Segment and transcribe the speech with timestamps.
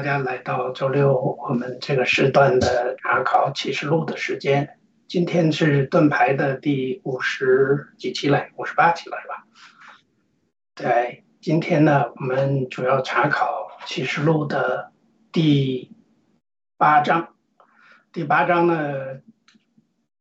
[0.00, 4.78] 大家来到周六我们这个时段的查考启示录的时间。
[5.06, 9.44] 今天是盾牌的第五十几期了，五十八期了是吧？
[10.74, 14.90] 对，今天呢，我们主要查考启示录的
[15.32, 15.94] 第
[16.78, 17.34] 八章。
[18.10, 19.20] 第八章呢，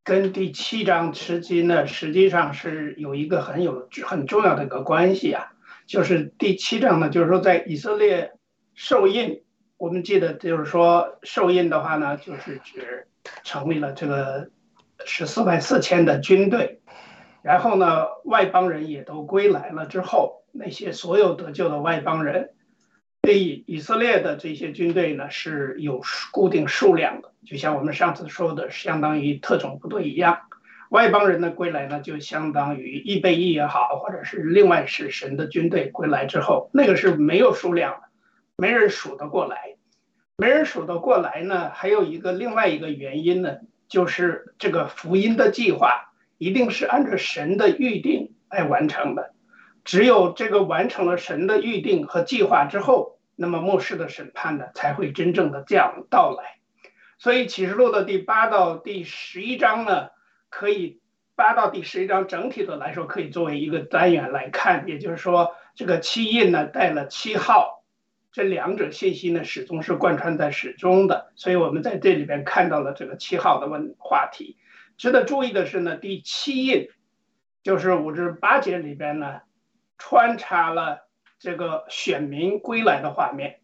[0.03, 5.53] 跟第七章实际呢，实际上是有一个很有很重要的一个关系啊。
[5.87, 8.33] 就是第七章呢，就是说在以色列
[8.73, 9.41] 受印，
[9.79, 13.07] 我们记得就是说受印的话呢，就是指
[13.45, 14.49] 成立了这个
[15.05, 16.81] 十四万四千的军队，
[17.41, 22.49] 然后呢，外邦人也都归来了之后，那些所有得救的外邦人，
[23.21, 26.01] 对以色列的这些军队呢是有
[26.33, 30.39] 固定数量的，就像我们上次说的，相当于特种部队一样。
[30.89, 38.08] 外邦人的归来呢，就相当于预备役也好，或者是另外是神的军队归来之后，那个是没有数量的，
[38.59, 39.75] 没人数得过来，
[40.37, 41.71] 没人数得过来呢。
[41.73, 43.57] 还有一个另外一个原因呢，
[43.87, 49.33] 就是这个福音的计划一定是按照神的预定来完成的，
[49.83, 56.59] 只有这个完成了神的预定和计划之后，那么末世的审判呢才会真正的这样到来。
[57.17, 60.09] 所以启示录的第八到第十一章呢。
[60.51, 60.99] 可以
[61.35, 64.85] 八到第十一章整体的来说，可以作为一个单元来看。
[64.87, 67.78] 也就是说，这个七印呢带了七号，
[68.31, 71.31] 这两者信息呢始终是贯穿在始终的。
[71.35, 74.57] 所以我们在这里边看到了这个七号的问话题。
[74.97, 76.89] 值得注意的是呢，第七印
[77.63, 79.41] 就是五至八节里边呢
[79.97, 81.07] 穿插了
[81.39, 83.59] 这个选民归来的画面，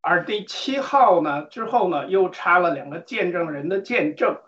[0.00, 4.38] 而第七号呢之后呢又插了两个见证人的见证。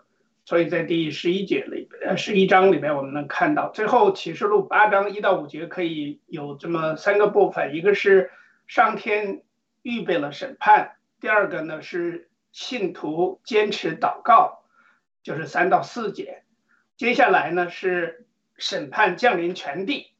[0.43, 8.29] 所以在第十一节里，呃，十一章里边，我们能看到最后启示录八章一到五节可以有这么三个部分：一个是
[8.67, 9.43] 上天
[9.81, 14.63] 预备了审判；第二个呢是信徒坚持祷告，
[15.23, 16.43] 就是三到四节；
[16.97, 18.25] 接下来呢是
[18.57, 20.11] 审判降临全地。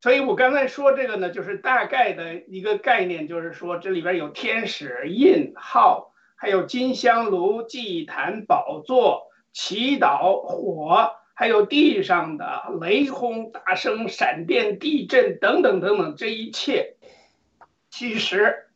[0.00, 9.28] 所以我刚才说这个呢，就是大概的一个概念，就是说这里边有天使印号，还有金香炉、祭坛、宝座。
[9.52, 16.94] 祈祷火，还有地上的雷轰、大声、闪电、地震等等等等，这一切，
[17.90, 18.66] 其实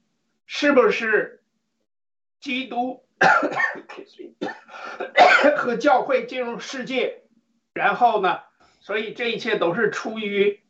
[0.46, 1.40] 是不是
[2.40, 3.04] 基督
[5.56, 7.22] 和教会进入世界？
[7.72, 8.40] 然后呢？
[8.80, 10.60] 所以这一切都是出于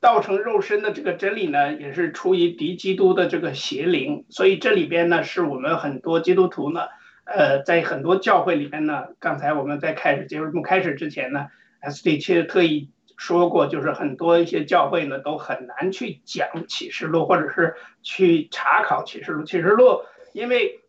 [0.00, 4.26] 道成肉身的这个真理呢，也是出于敌基督的这个邪灵。
[4.28, 6.82] 所以这里边呢，是我们很多基督徒呢。
[7.24, 11.46] 呃，在很多教会里面呢，刚才我们在开始节目开始之前呢
[11.80, 12.90] ，S D 其实特意
[13.22, 19.44] 说过，就是很多一些教会呢都很难去讲启示录，或者是去查考启示录。
[19.44, 20.02] 启示录，
[20.32, 20.80] 因为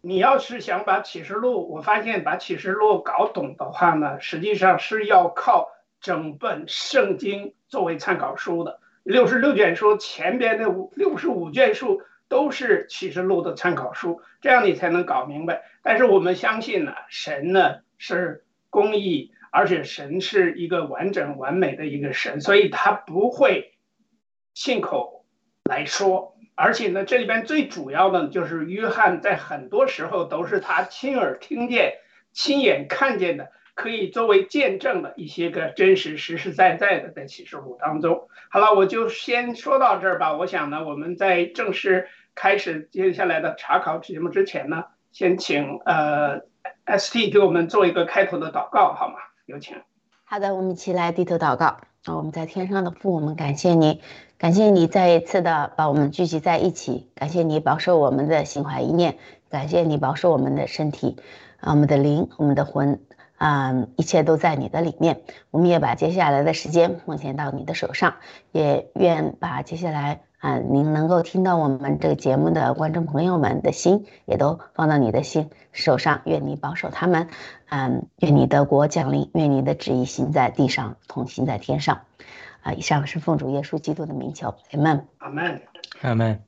[0.00, 12.02] 你要是想把启示录，我发现把启示录搞懂的话呢，实际上是要靠整本圣经作为参考书的，六十六卷书前边的五六十五卷书。
[12.28, 15.62] 都是启示录的参考书，这样你才能搞明白。
[15.84, 23.72] 但是我们相信呢，神呢是公义，而且神是一个完整完美的一个神，所以他不会
[24.52, 25.24] 信口
[25.64, 26.36] 来说。
[26.54, 31.94] 而且呢，这里边最主要的就是约翰在很多时候都是他亲耳听见、
[32.32, 33.50] 亲眼看见的。
[33.74, 38.26] 可以作为见证的一些个真实实实在在的在启示录当中。
[38.48, 40.34] 好了，我就先说到这儿吧。
[40.34, 46.40] 我想呢，我们在正式开始接下来的查考节目之前呢，先请呃
[46.86, 49.16] ST 给我们做一个开头的祷告，好吗？
[49.46, 49.76] 有请。
[50.24, 51.66] 好的，我们一起来低头祷告。
[52.04, 54.02] 啊，我们在天上的父，我们感谢你，
[54.38, 61.16] 感谢你再一次的把我们聚集在一起，感谢你保守我们的心怀意念，感谢你保守我们的身体，
[61.60, 63.00] 啊，我们的灵，我们的魂。
[63.36, 65.20] 啊，一切都在你的里面。
[65.50, 68.14] 我们也把接下来的时间奉献到你的手上，
[68.50, 76.22] 也愿把接下来啊，您能够听到我们这个节目的观众朋友们的心，也都放到你的心手上。
[76.26, 77.28] 愿你保守他们，
[77.68, 82.02] 嗯，愿你的国降临，愿你的旨意行在地上，同行在天上。
[82.62, 85.62] 啊，以上是奉主耶稣基督的名求，阿门，阿门，
[86.02, 86.42] 阿门。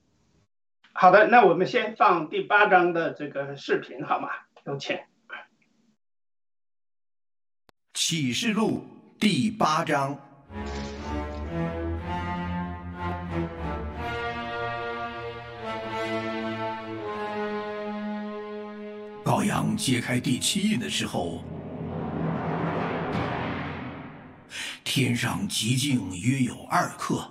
[0.93, 4.29] 好的，那我们先放第八章的这个视频，好吗？
[4.67, 4.99] 有请。
[7.95, 8.83] 启示录
[9.19, 10.19] 第八章，
[19.29, 21.45] 羔羊揭开第七印的时候，
[24.83, 27.31] 天上极静约有二刻，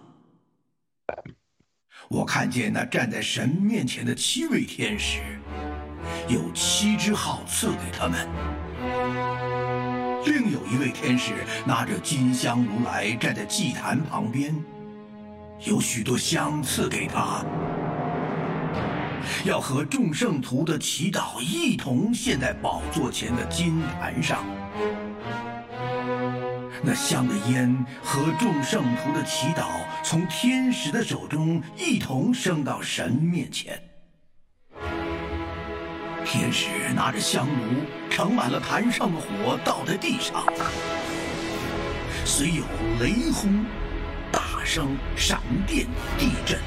[2.08, 5.40] 我看见那站在神面前的七位天使，
[6.30, 8.28] 有七只好赐给他们。
[10.28, 11.34] 另有一位天使
[11.66, 14.56] 拿着金香如来，站在祭坛旁边，
[15.66, 17.44] 有许多香赐给他，
[19.46, 24.44] 要和众圣徒的祈祷一同献在宝座前的金坛上。
[26.84, 29.66] 那香的烟和众圣徒的祈祷，
[30.04, 33.82] 从天使的手中一同升到神面前。
[36.24, 40.44] 天使拿着香炉，盛满了坛上的火，倒在地上，
[42.24, 42.64] 虽有
[43.00, 43.66] 雷轰、
[44.32, 46.60] 大声、闪电、地震。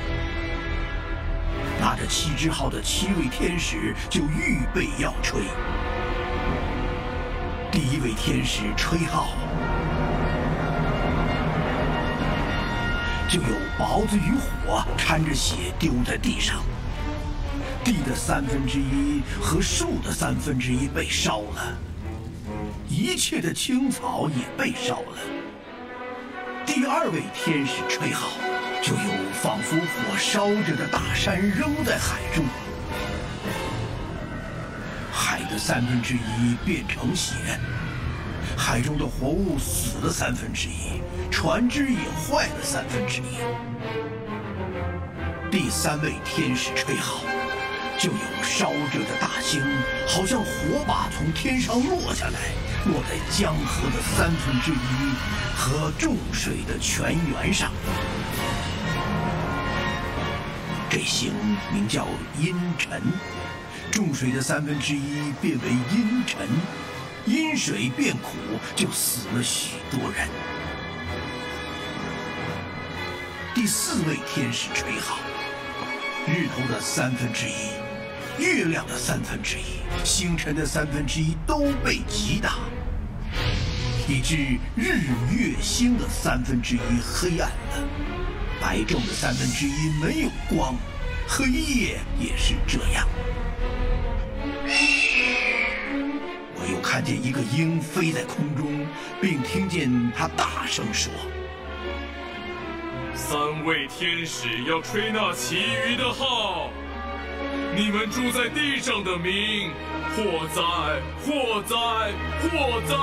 [1.81, 5.41] 拿着七支号的七位天使就预备要吹。
[7.73, 9.29] 第一位天使吹号。
[13.27, 14.33] 就有雹子与
[14.67, 16.63] 火掺着血丢在地上，
[17.85, 21.79] 地的三分之一和树的三分之一被烧了，
[22.89, 25.19] 一切的青草也被烧了。
[26.67, 28.31] 第二位天使吹号，
[28.83, 32.45] 就有仿佛火烧着的大山扔在海中，
[35.13, 37.35] 海的三分之一变成血。
[38.57, 43.37] 海中的活物死了三分之一，船只也坏了三分之一。
[45.51, 47.21] 第三位天使吹号，
[47.99, 49.63] 就有烧着的大星，
[50.09, 52.41] 好像火把从天上落下来，
[52.87, 54.77] 落在江河的三分之一
[55.57, 57.71] 和众水的泉源上。
[60.91, 61.33] 这星
[61.73, 63.01] 名叫阴沉，
[63.93, 66.49] 众水的三分之一变为阴沉。
[67.27, 68.33] 阴水变苦，
[68.75, 70.29] 就死了许多人。
[73.55, 75.19] 第四位天使吹号，
[76.27, 82.55] 日头的三分之一，月亮的三分之一，星辰的三分之一都被击打，
[84.09, 88.20] 以致日月星的三分之一黑暗了，
[88.61, 90.77] 白昼的三分之一没有光，
[91.27, 93.09] 黑夜也是这样。
[96.55, 98.87] 我又看见一个鹰飞在空中，
[99.21, 101.11] 并听见他大声说
[103.17, 106.69] ：“三位天使要吹那其余的号，
[107.75, 109.71] 你们住在地上的民，
[110.15, 110.63] 祸灾，
[111.25, 111.77] 祸灾，
[112.43, 112.95] 祸灾。”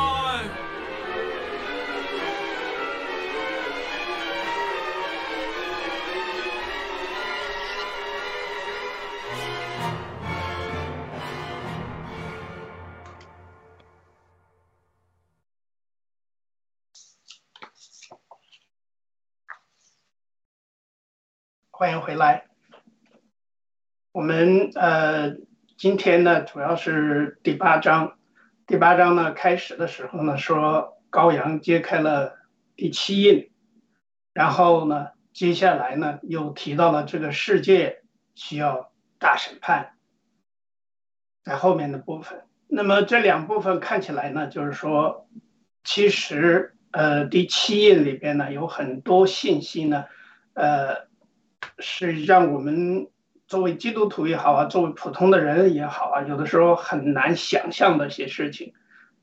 [21.80, 22.48] 欢迎回来。
[24.12, 25.36] 我们呃，
[25.78, 28.18] 今天呢，主要是第八章。
[28.66, 32.36] 第八章呢，开始的时候呢，说羔羊揭开了
[32.76, 33.52] 第七印，
[34.34, 38.02] 然后呢，接下来呢，又提到了这个世界
[38.34, 39.92] 需要大审判，
[41.44, 42.48] 在后面的部分。
[42.68, 45.30] 那么这两部分看起来呢，就是说，
[45.84, 50.06] 其实呃，第七印里边呢，有很多信息呢，
[50.56, 51.06] 呃。
[51.80, 53.08] 是让我们
[53.48, 58.74] 作为基督徒也好啊，作为普通的人也好啊，有的时候很难想象的一些事情，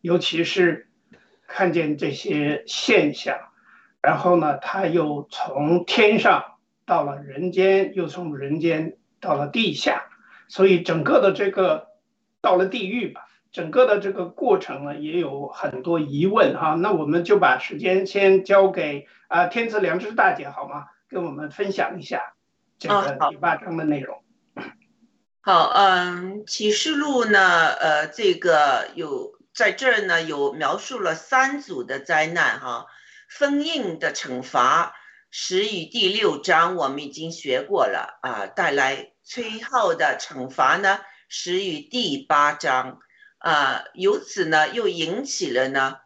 [0.01, 0.89] 尤其是
[1.47, 3.37] 看见这些现象，
[4.01, 6.57] 然后呢，他又从天上
[6.87, 10.05] 到了人间，又从人间到了地下，
[10.49, 11.89] 所以整个的这个
[12.41, 16.75] 到了地狱吧，整个的这个过程呢，也有很多疑问哈。
[16.75, 20.87] 那我们就把时间先交给啊天赐良知大姐好吗？
[21.09, 22.35] 跟我们分享一下。
[22.79, 24.23] 这个第八章的内容。
[25.41, 32.87] 好，嗯，启示录呢，呃，这个有在这儿呢，有描述了三组的灾难哈，
[33.29, 34.95] 封印的惩罚，
[35.31, 43.01] 始于第六章，我们已经学过了啊，带来崔浩的惩罚呢，始于第八章
[43.37, 45.97] 啊，由此呢，又引起了呢，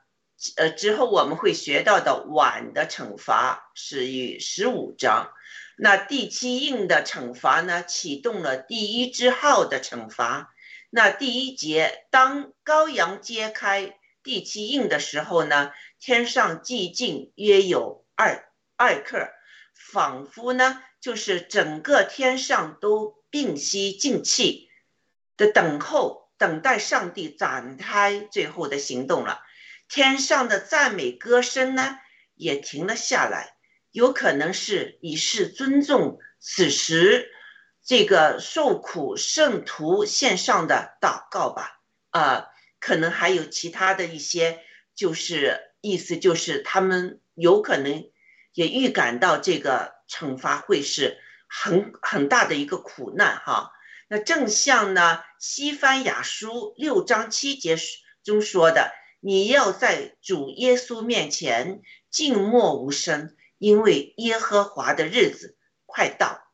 [0.57, 5.31] 呃，之后我们会学到的晚的惩罚，始于十五章。
[5.81, 7.85] 那第七印的惩罚呢？
[7.85, 10.53] 启动了第一支号的惩罚。
[10.91, 15.71] 那第一节，当羔羊揭开第七印的时候呢，
[16.01, 19.29] 天上寂静约有二二克，
[19.93, 24.71] 仿佛呢就是整个天上都屏息静气
[25.37, 29.43] 的等候，等待上帝展开最后的行动了。
[29.89, 31.99] 天上的赞美歌声呢
[32.35, 33.58] 也停了下来。
[33.99, 37.33] 有可能是以示尊重此时
[37.85, 41.81] 这个受苦圣徒献上的祷告吧，
[42.11, 42.47] 啊，
[42.79, 44.61] 可能还有其他的一些，
[44.95, 48.09] 就是意思就是他们有可能
[48.53, 53.73] 也预感到这个惩罚会是很很大的一个苦难哈。
[54.07, 57.77] 那正像呢，西番雅书六章七节
[58.23, 61.83] 中说的，你要在主耶稣面前
[62.13, 66.47] 静默无声，因为耶和华的日子快到。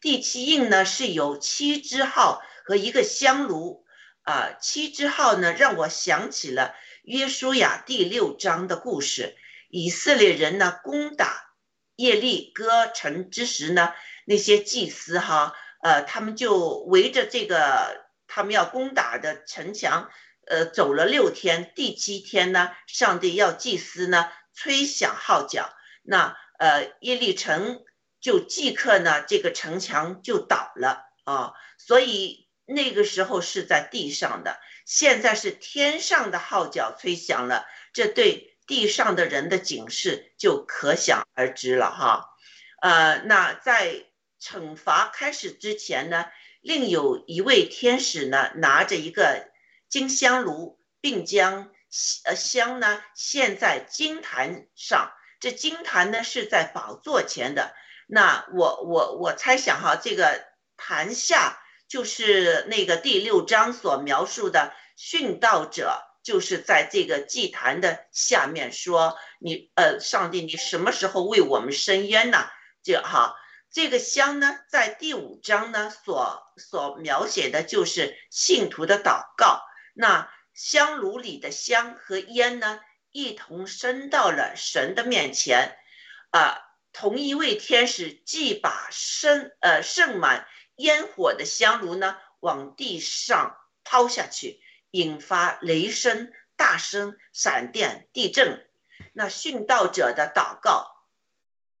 [0.00, 3.84] 第七印呢是有七支号和一个香炉，
[4.22, 9.36] 啊，七支号呢让我想起了约书亚第六章的故事，
[9.68, 11.52] 以色列人呢攻打
[11.96, 13.92] 耶利哥城之时呢，
[14.24, 15.54] 那些祭司哈。
[15.82, 20.10] 呃，他们就围着这个他们要攻打的城墙，
[20.46, 21.72] 呃，走了六天。
[21.76, 25.75] 第七天呢，上帝要祭司呢吹响号角，
[26.06, 27.84] 那呃耶利城
[28.20, 31.52] 就即刻呢这个城墙就倒了啊。
[31.78, 42.30] 所以那个时候是在地上的，现在是天上的号角吹响了，这对地上的人的警示就可想而知了哈。
[42.80, 44.06] 呃，那在。
[44.38, 46.26] 惩罚开始之前呢，
[46.60, 49.48] 另有一位天使呢，拿着一个
[49.88, 51.72] 金香炉，并将
[52.26, 55.10] 呃香呢献在金坛上。
[55.40, 57.74] 这金坛呢是在宝座前的。
[58.06, 60.44] 那我我我猜想哈，这个
[60.76, 72.46] 坛下就是那个第六章所描述的殉道者，就是在这个祭坛的下面说：“你呃，上帝，你什么时候为我们伸冤呢？”
[72.82, 73.36] 这哈。
[73.68, 79.60] 这个香呢，在第五章呢所所描写的就是信徒的祷告。
[79.92, 82.80] 那香炉里的香和烟呢，
[83.16, 85.78] 一同升到了神的面前。
[86.32, 86.60] 啊，
[86.92, 98.68] 同一位天使既把盛呃盛满烟火的香炉呢往地上抛下去，引发雷声、大声、闪电、地震。
[99.14, 100.92] 那殉道者的祷告。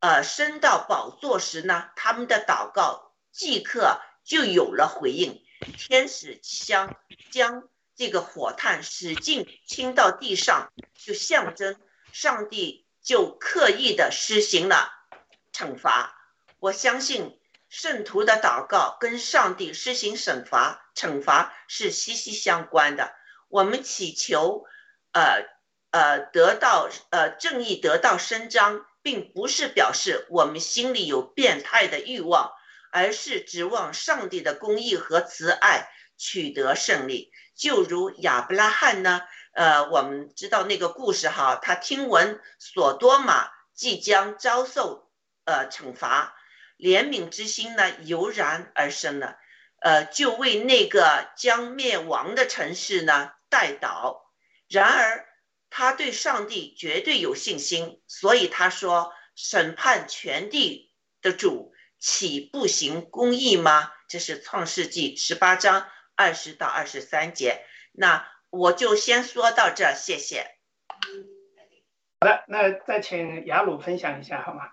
[0.00, 5.44] 呃，升到宝座时呢，他们的祷告即刻就有了回应。
[5.76, 6.96] 天使将
[7.30, 11.80] 将这个火炭使劲倾到地上，就象征
[12.12, 14.92] 上帝就刻意的施行了
[15.52, 16.14] 惩罚。
[16.60, 23.14] 我相信圣徒的祷告跟上帝施行惩罚惩罚是息息相关的。
[23.48, 24.66] 我们祈求，
[25.12, 25.44] 呃
[25.90, 28.86] 呃，得到呃正义得到伸张。
[29.06, 32.50] 并不是表示我们心里有变态的欲望，
[32.90, 37.30] 而是指望上帝的公义和慈爱取得胜利。
[37.56, 45.10] 就如亚伯拉罕呢，呃，我们知道那个故事哈，他听闻索多玛即将遭受
[45.44, 46.36] 呃惩罚，
[46.78, 49.36] 怜悯之心呢油然而生了，
[49.80, 54.18] 呃，就为那个将灭亡的城市呢代祷。
[54.68, 55.26] 然而。
[55.68, 67.60] 他对上帝绝对有信心，所以他说：“审判全地的主岂不行公义吗？”这是创世纪十八章二十到二十三节。
[67.92, 70.46] 那我就先说到这，谢谢。
[72.20, 74.70] 好的，那再请雅鲁分享一下好吗？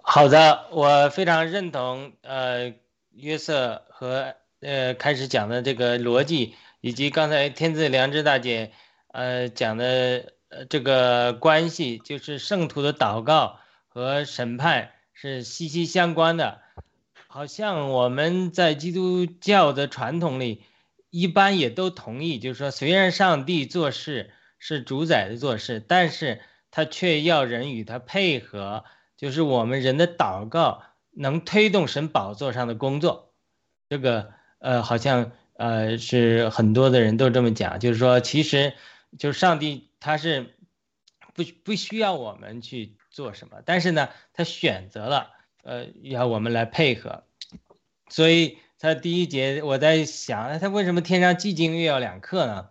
[0.00, 2.72] 好的，我非常认同呃
[3.10, 8.72] 约瑟和呃开始讲的这个逻辑，以及刚才天赐良知大姐。
[9.12, 16.62] 呃，讲的呃这个关系就是圣徒的祷告和审判是息息相关的，
[17.32, 20.64] 好像我们在基督教的传统里，
[21.10, 26.40] 一般也都同意，就是说，虽然上帝做事是主宰的做事，但是
[26.72, 28.84] 他却要人与他配合，
[29.16, 33.32] 就是我们人的祷告能推动神宝座上的工作，
[33.88, 38.74] 这个呃，好像呃是很多的人都这么讲，就是说，其实。
[39.18, 40.54] 就上帝，他是
[41.34, 47.24] 不不需要我们去做什么，但是呢，他选择了，呃，要我们来配合。
[48.08, 52.68] 所以他第一节我在想，他为什么天上寂静月要两刻呢？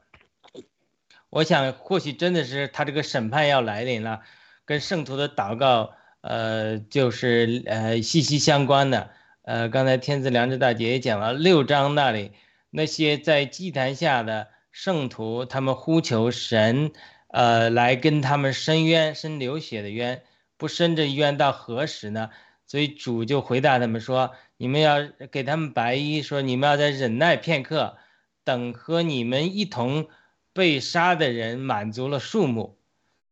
[1.29, 4.21] 我想或许真的是他这个审判要来临了，
[4.65, 9.11] 跟圣徒的祷告，呃，就是呃息息相关的。
[9.43, 12.31] 呃，刚才天赐良知大姐也讲了，六章那里
[12.69, 14.47] 那些在祭坛下的。
[14.71, 16.91] 圣徒他们呼求神，
[17.29, 20.21] 呃，来跟他们伸冤，伸流血的冤，
[20.57, 22.29] 不伸这冤到何时呢？
[22.69, 27.97] 所以主就回答他们说：“你们要给他们白衣，说你们要再忍耐片刻，
[28.43, 30.07] 等和你们一同
[30.53, 32.77] 被杀的人满足了数目。”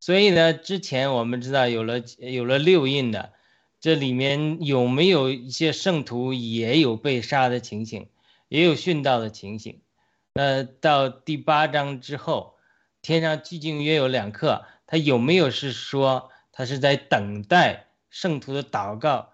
[0.01, 3.33] 所以呢，之前我们知道有了有了六印的，
[3.79, 8.09] 这里面有没有一些圣徒也有被杀的情形，
[8.47, 9.81] 也有殉道的情形？
[10.33, 12.55] 那到第八章之后，
[13.03, 19.29] 天上寂静约有两刻，他有没有是说他是在等待圣徒的祷告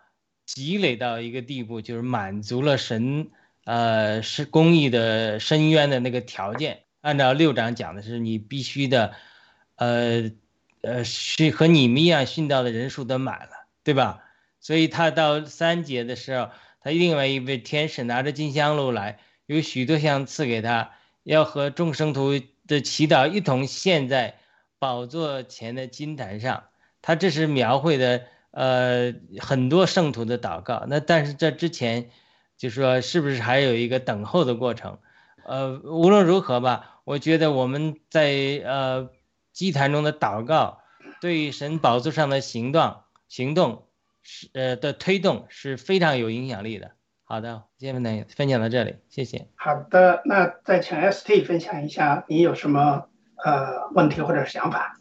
[0.45, 3.31] 积累到一个地步，就是满足了神
[3.65, 6.83] 呃是公义的深渊的那个条件？
[7.01, 9.13] 按照六章讲的是你必须的，
[9.75, 10.31] 呃
[10.81, 14.23] 呃是和你们一样殉道的人数都满了，对吧？
[14.59, 20.91] 所以他到三节的时候，他另外一位天使拿着金香炉来，有许多香赐给他，
[21.23, 24.37] 要和众生徒的祈祷一同献在
[24.79, 26.63] 宝座前的金坛上。
[27.01, 30.85] 他这是描绘的，呃，很多圣徒的祷告。
[30.87, 32.09] 那但是这之前，
[32.57, 34.99] 就说是不是还有一个等候的过程？
[35.43, 39.09] 呃，无论如何吧，我觉得我们在呃
[39.51, 40.79] 祭坛中的祷告，
[41.19, 43.87] 对神宝座上的行动行动。
[44.25, 46.91] 是呃的推动是非常有影响力的。
[47.25, 49.49] 好的，今天呢分享到这里，谢谢。
[49.55, 53.09] 好的，那再请 ST 分享一下，你有什么
[53.43, 54.97] 呃问题或者想法？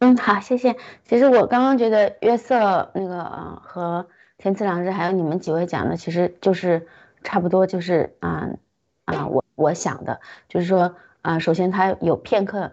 [0.00, 0.76] 嗯，好，谢谢。
[1.04, 3.24] 其实我刚刚觉得约瑟那个
[3.62, 4.06] 和
[4.36, 6.86] 天赐良知还有你们几位讲的，其实就是
[7.22, 8.50] 差不多，就是啊
[9.04, 12.72] 啊，我我想的就是说啊，首先他有片刻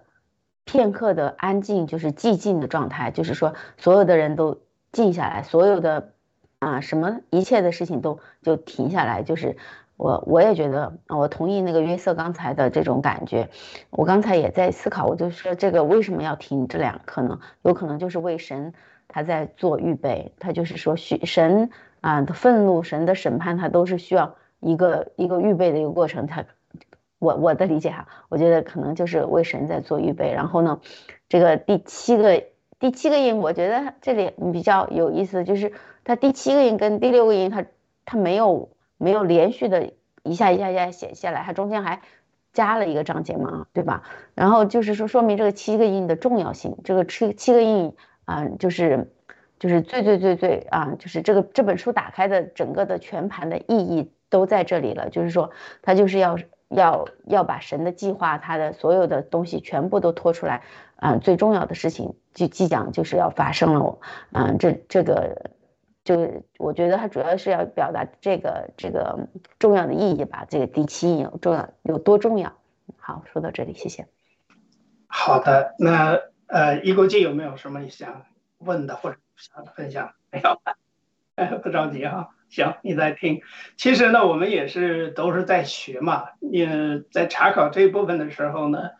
[0.63, 4.59] 片刻的安静，就是寂静的状态，就是说所有的人都。
[4.95, 6.13] 静下来，所有的
[6.59, 9.23] 啊，什么一切的事情都就停下来。
[9.23, 9.57] 就是
[9.97, 13.49] 我，我也觉得，我同意那个约瑟刚才的这种感觉。
[13.89, 18.73] 我刚才也在思考，我就说这个为什么要停这两可能有可能就是为神
[19.07, 21.69] 他在做预备，他就是说许神
[22.01, 26.27] 啊的愤怒，神的审判，他都是需要一个一个预备的一个过程。
[26.27, 26.45] 他
[27.19, 30.33] 我我的理解哈，我觉得可能就是为神在做预备。
[30.33, 30.81] 然后呢，
[31.29, 32.43] 这个第七个。
[32.77, 35.71] 第七个音，我觉得这里比较有意思，就是
[36.03, 37.65] 他第七个音跟第六个音，他
[38.03, 38.69] 他没有
[39.05, 39.91] 没有连续的
[40.23, 42.01] 一下一下一下写下来，它中间还
[42.53, 44.01] 加了一个章节嘛，对吧？
[44.33, 47.93] 然后就是说，说明这个七个印的重要性，这个七七个印
[48.25, 49.11] 啊，就是
[49.59, 55.51] 就是最最最最啊，就是这个这本书打开的整个的全盘的意义都在这里了，就是说，
[55.83, 56.39] 它就是要
[56.69, 60.63] 要要把神的计划，它的所有的东西全部都拖出来。
[60.97, 63.99] 啊，最重要的事情就即将就是要发生了，
[64.31, 65.51] 嗯，这这个
[66.05, 69.27] 就我觉得它主要是要表达这个这个
[69.59, 70.45] 重要的意义吧。
[70.47, 72.53] 这个第七印重要有多重要？
[72.97, 74.07] 好，说到这里，谢谢。
[75.07, 78.23] 好的，那呃，一国际有没有什么想
[78.59, 80.13] 问的或者想分享？
[80.31, 82.29] 没有，不着急哈。
[82.47, 83.41] 行，你在听。
[83.75, 86.29] 其实呢，我们也是都是在学嘛。
[86.39, 86.65] 你
[87.11, 88.91] 在查考这一部分的时候呢。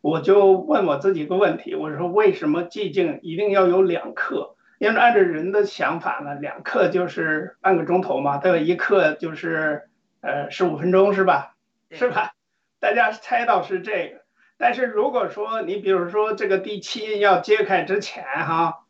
[0.00, 4.53] 我就问我自己一个问题，我说为什么寂静一定要有两课？
[4.84, 8.58] 因为按照人的想法呢，两课就是半个钟头嘛，对吧？
[8.58, 9.84] 一课就是
[10.20, 11.56] 呃十五分钟是吧？
[11.90, 12.34] 是吧？
[12.80, 14.20] 大家猜到是这个。
[14.58, 18.84] 但是如果说你比如说这个第七印要揭开之前哈，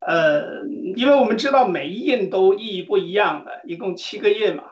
[0.00, 4.64] 呃，因为我们知道每一印都意义不一样的，一共七个印嘛，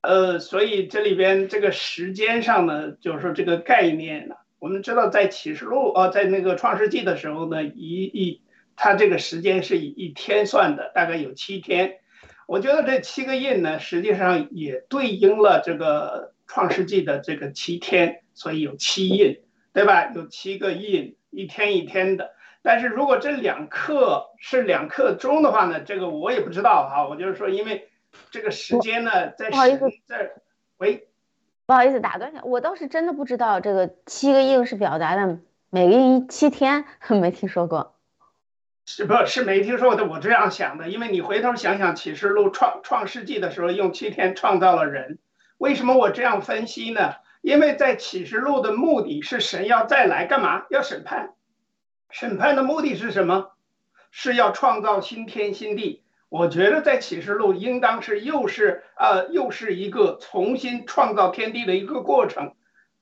[0.00, 4.34] 呃，所以这里边这个时间上呢，就是说这个概念呢。
[4.58, 8.40] 我们知道，在启示录哦，在那个创世纪的时候呢，一一，
[8.76, 11.98] 它这个时间是以一天算的，大概有七天。
[12.46, 19.40] 我觉得这七个印呢，实际上也对应了这个创世纪的这个七天，所以有七印，
[19.72, 20.12] 对吧？
[20.14, 22.30] 有七个印，一天一天的。
[22.62, 27.08] 但是如果这两刻是两刻钟的话呢，这个我也不知道哈。
[27.08, 27.88] 我就是说，因为
[28.30, 30.30] 这个时间呢，在神在
[30.76, 31.08] 喂。
[31.64, 37.95] 不好意思，打断一下，我倒是真的不知道这个七个印是表达的每个印七天， 没听说过。
[38.86, 39.26] 是不？
[39.26, 40.06] 是没听说过的。
[40.06, 45.18] 我这样想的，因为你回头想想启示录创创世纪的时候，用七天创造了人。
[45.58, 47.16] 为什么我这样分析呢？
[47.42, 50.64] 因为在启示录的目的是神要再来干嘛？
[50.70, 51.34] 要审判。
[52.10, 53.50] 审判的目的是什么？
[54.12, 56.04] 是要创造新天新地。
[56.28, 62.54] 我觉得在启示录应当是又是呃又是一个重新创造天地的一个过程，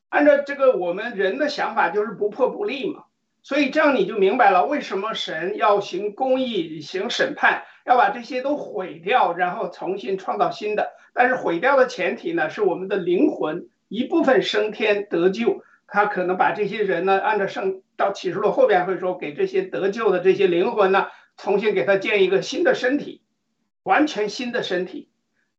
[0.08, 3.04] 按照这个我们人的想法就是不破不立嘛，
[3.44, 10.94] 所以这样你就明白了为什么神要行公义行审判，要把这些都毁掉，然后重新创造新的。
[11.12, 21.06] 但是毁掉的前提呢是我们的灵魂一部分升天得救，他可能把这些人呢按照圣到启示录后边会说给这些得救的这些灵魂呢。
[21.36, 23.20] 重新给他建一个新的身体，
[23.82, 25.08] 完全新的身体，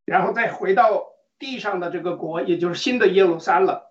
[0.06, 1.04] 然后再回到
[1.38, 3.82] 地上的这个国，也就是新的耶路撒冷。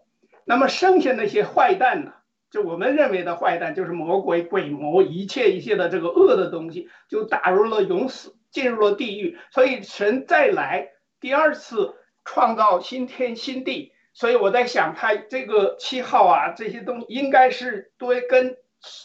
[0.45, 2.13] 那么剩下那些坏蛋呢？
[2.55, 8.33] 就我们认为的坏蛋，就是魔鬼、鬼魔，一切一切的这个恶的东西，就打入了永死。
[8.55, 13.91] 进入了地狱，所以神再来第二次创造新天新地。
[14.13, 18.55] 所以我在想，他这个七号啊，这些东西应该是对跟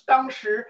[0.06, 0.68] 当时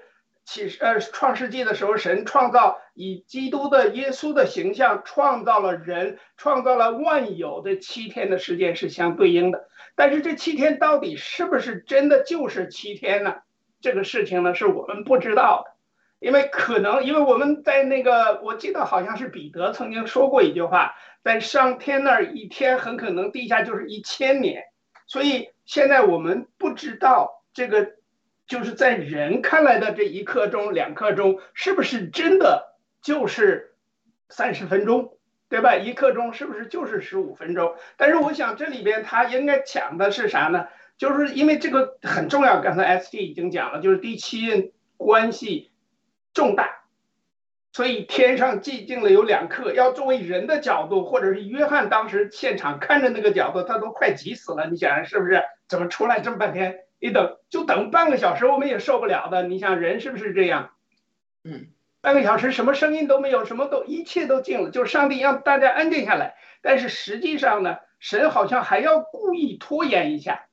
[0.51, 9.69] 启示呃创世纪的时候，神创造以基督的耶稣的形象创造了人，创造了万有的七天的时间是相对应的。
[9.95, 13.37] 但是这七天到底是不是真的就是七天呢？
[13.81, 24.65] 这个事情呢，是我们不知道的，因为可能因为我们在那个，我记得好像是彼得曾经说过一句话，在上天那儿一天很可能地下就是一千年，
[25.07, 27.93] 所以现在我们不知道这个
[28.51, 33.73] 就是在人看来的这一刻钟、两刻钟是不是真的就是
[34.29, 35.17] 三十分钟。
[35.49, 35.75] 对吧？
[35.75, 37.75] 一刻钟是不是就是十五分钟？
[37.97, 40.69] 但是我想这里边他应该讲的是啥呢？
[40.97, 42.61] 就是因为这个很重要。
[42.61, 45.73] 刚才 S T 已经讲了，就是第七任关系
[46.33, 46.85] 重大，
[47.73, 49.73] 所以天上寂静了有两刻。
[49.73, 54.69] 要作为人的角度，或者是约翰当时现场看着那个角度，他都快急死了。
[54.71, 55.43] 你想想是不是？
[55.67, 56.79] 怎么出来这么半天？
[57.01, 59.43] 一等就等半个小时，我们也受不了的。
[59.43, 60.71] 你想人是不是这样？
[61.43, 61.67] 嗯。
[62.03, 66.35] 半个小时，什么声音都没有，什么都一切都静了，就是上帝让大家安静下来。
[66.63, 70.47] 但是实际上呢，神好像还要故意拖延一下。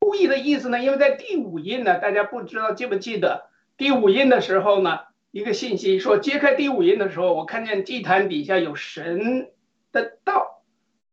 [0.00, 9.52] 故意的意思呢，因为在第五印呢，大家不知道记不记得第五印的时候呢，一个信息说揭开第五印的时候，我看见祭坛底下有神
[9.92, 10.64] 的道，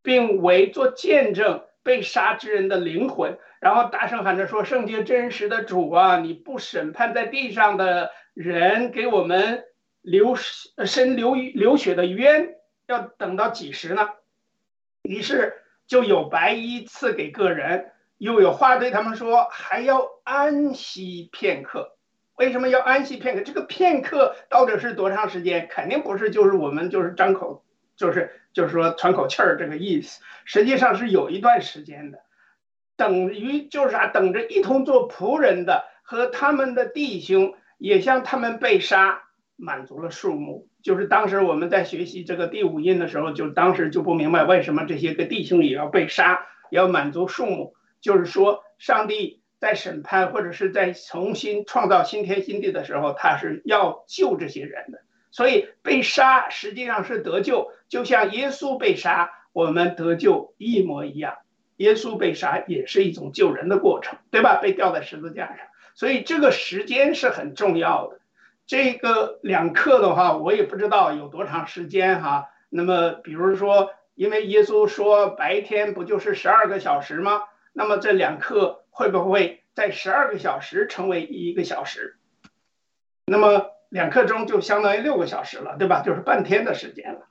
[0.01, 9.63] 并为做见证被杀之人的灵魂，然后大声喊着说：“圣洁真实的主啊，你不审判在地上的。”人给我们
[10.03, 12.53] 流身流流血的冤，
[12.85, 14.09] 要等到几时呢？
[15.01, 15.55] 于是
[15.87, 21.95] 就有白衣赐给个人，又有话对他们说，还要安息片刻。
[22.35, 23.41] 为什么要安息片刻？
[23.41, 25.67] 这个片刻到底是多长时间？
[25.67, 30.23] 肯定不是就是我们就是张口就是就是说喘口气儿这个意思。
[30.45, 32.21] 实际上是有一段时间的，
[32.95, 34.07] 等于就是啥？
[34.07, 37.53] 等着一同做仆人的和他们的弟兄。
[37.77, 39.21] 也像他们被杀，
[39.55, 40.67] 满足了数目。
[40.81, 47.75] 就是当时我们在学习这个第五印的时候，就当时就不明白为什么这些个弟兄也要被杀，要满足数目。
[48.01, 55.01] 就是说，上帝在审判或者是在重新创造新天新地的时候，他是要救这些人的。
[55.37, 61.37] 所以被杀实际上是得救，就像耶稣被杀，我们得救一模一样。
[61.75, 64.55] 耶稣被杀也是一种救人的过程，对吧？
[64.59, 65.57] 被吊在十字架上。
[65.93, 68.19] 所以这个时间是很重要的，
[68.65, 72.49] 这个两课的话，我也不知道有多长时间哈。
[72.69, 77.43] 那么，比如说，因为耶稣说白天不就是十二个小时吗？
[77.73, 82.17] 那么这两课会不会在十二个小时成为一个小时？
[83.27, 86.01] 那么两刻钟就相当于六个小时了，对吧？
[86.05, 87.27] 就是半天的时间了。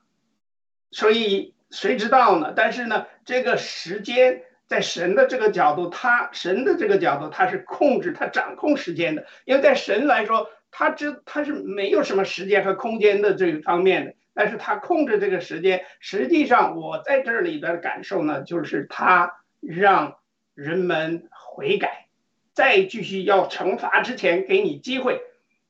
[0.91, 2.53] 所以谁知道呢？
[2.57, 4.43] 但是呢，这个时间。
[4.69, 9.25] 在神的这个角度，他神的这个角度，他是控制、他掌控时间的。
[9.45, 15.85] 因为在神来说，他知他是没有什么时间和空间的这一方面的，但是他控制这个时间。
[16.01, 20.17] 实际上，我在这里的感受呢，就是他让
[20.55, 22.09] 人们悔改，
[22.53, 25.21] 再继续要惩罚之前，给你机会，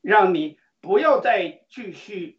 [0.00, 2.38] 让你不要再继续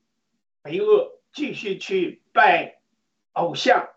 [0.64, 2.80] 为恶，继续去拜
[3.34, 3.90] 偶像、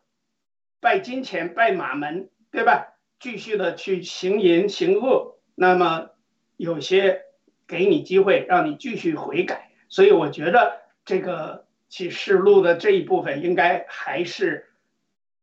[0.80, 2.28] 拜金钱、拜马门。
[2.52, 2.96] 对吧？
[3.20, 6.10] 继续的去行淫行恶，那么
[6.56, 7.22] 有些
[7.68, 14.66] 给你机会让你继续悔改，所以我觉得这个启示录的这一部分应该还是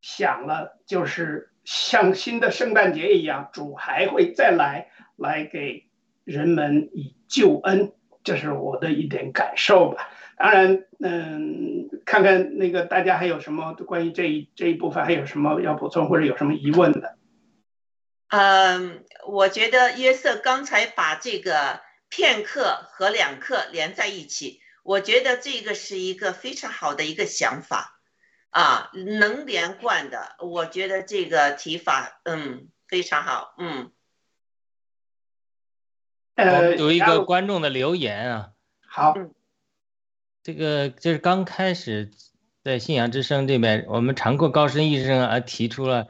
[0.01, 5.87] 想了，就是像新的圣诞节一样，主还会再来来给
[6.25, 7.93] 人们以救恩，
[8.27, 10.09] 这是我的一点感受吧。
[10.35, 17.15] 当然，嗯，看看那个大家还有什么关于这一这一部分还有什么要补充或者有什么疑问的？
[18.27, 27.97] 嗯，我觉得约瑟刚才把这个片刻和两刻连在一起，我觉得这个是一个非常好的一个想法
[28.49, 33.89] 啊，能连贯的，我觉得这个提法嗯非常好，嗯。
[36.37, 38.51] 呃，有一个观众的留言啊，
[38.87, 39.13] 好。
[40.43, 42.09] 这个就是刚开始
[42.63, 46.07] 在信仰之声这边，我们常过高深医生啊提出了，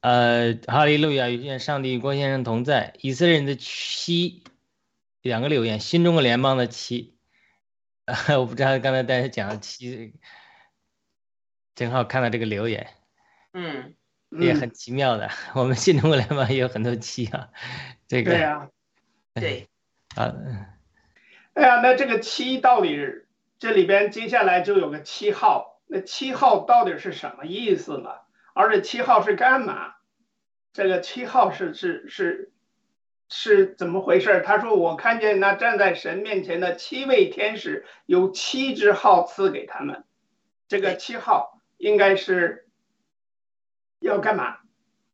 [0.00, 4.44] 呃，哈利路亚与愿上帝与郭先生同在，以色列人的七
[5.22, 7.16] 两个留言，新中国联邦的七，
[8.36, 10.12] 我不知道刚才大家讲的七，
[11.74, 12.86] 正好看到这个留言，
[13.54, 13.94] 嗯，
[14.30, 17.48] 也很奇妙的，我们新中国联邦也有很多七啊，
[18.06, 18.68] 这个，对呀，
[19.34, 19.68] 对，
[20.16, 20.32] 啊，
[21.54, 22.96] 哎呀，那这个七到底
[23.58, 28.10] 这里边接下来就有个七号，那七号到底是什么意思呢？
[28.52, 29.94] 而且七号是干嘛？
[30.72, 32.52] 这个七号是是是
[33.28, 34.42] 是怎么回事？
[34.44, 40.04] 他说：“我看见那站在神面前的七位天使，有七只号赐给他们。
[40.68, 42.68] 这个七号应该是
[43.98, 44.58] 要干嘛？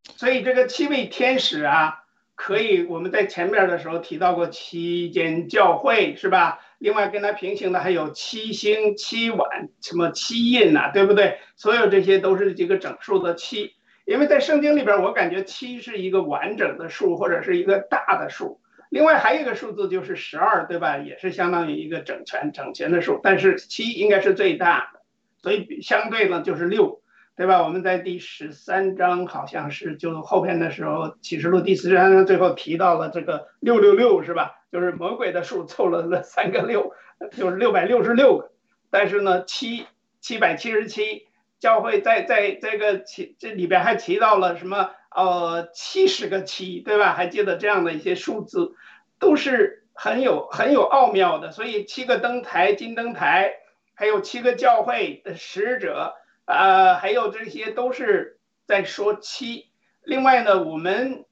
[0.04, 2.04] 所以这个七位天使啊，
[2.42, 6.58] 可以我们在前面的时候提到过七间教会，是吧？
[6.78, 11.36] 另外跟它平行的还有七星、七晚、什么七印呐、对不对？
[11.54, 13.74] 所有这些都是这个整数的七。”
[14.06, 18.58] 因为在圣经里边，我感觉七是一个完整的数，或者是一个大的数。
[18.88, 20.96] 另外还有一个数字就是十二，对吧？
[20.96, 23.20] 也是相当于一个整全整全的数。
[23.22, 25.00] 但是七应该是最大的，
[25.42, 26.99] 所以相对呢就是六，
[27.40, 27.62] 对吧？
[27.62, 34.60] 我们在第十三章好像是就后边的时候，启示录第十三章最后提到了这个六六六，是吧？
[34.70, 36.92] 就是魔鬼的数凑了那三个六，
[37.32, 38.52] 就是六百六十六个。
[38.90, 39.86] 但是呢，七
[40.20, 41.28] 七百七十七。
[41.58, 44.90] 教会在在这个提这里边还提到了什么？
[45.16, 47.14] 呃，七十个七，对吧？
[47.14, 48.74] 还记得这样的一些数字，
[49.18, 51.52] 都是很有很有奥妙的。
[51.52, 53.54] 所以七个灯台，金灯台，
[53.94, 56.16] 还有七个教会的使者，
[56.50, 59.70] 呃，还有这些都是在说七。
[60.02, 61.24] 另外呢，我们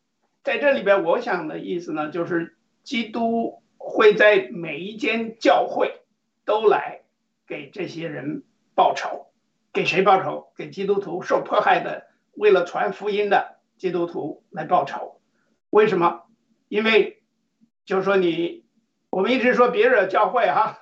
[0.44, 6.02] 在这里边，我想的意思呢，就是基督会在每一间教会
[6.44, 7.02] 都来
[7.46, 9.26] 给这些人报仇。
[9.72, 10.52] 给谁报仇？
[10.56, 15.20] 给基督徒受迫害的，为了传福音的基督徒来报仇。
[15.70, 16.22] 为什么？
[16.68, 17.22] 因为
[17.84, 18.64] 就是说你，
[19.10, 20.78] 我们一直说别惹教会哈，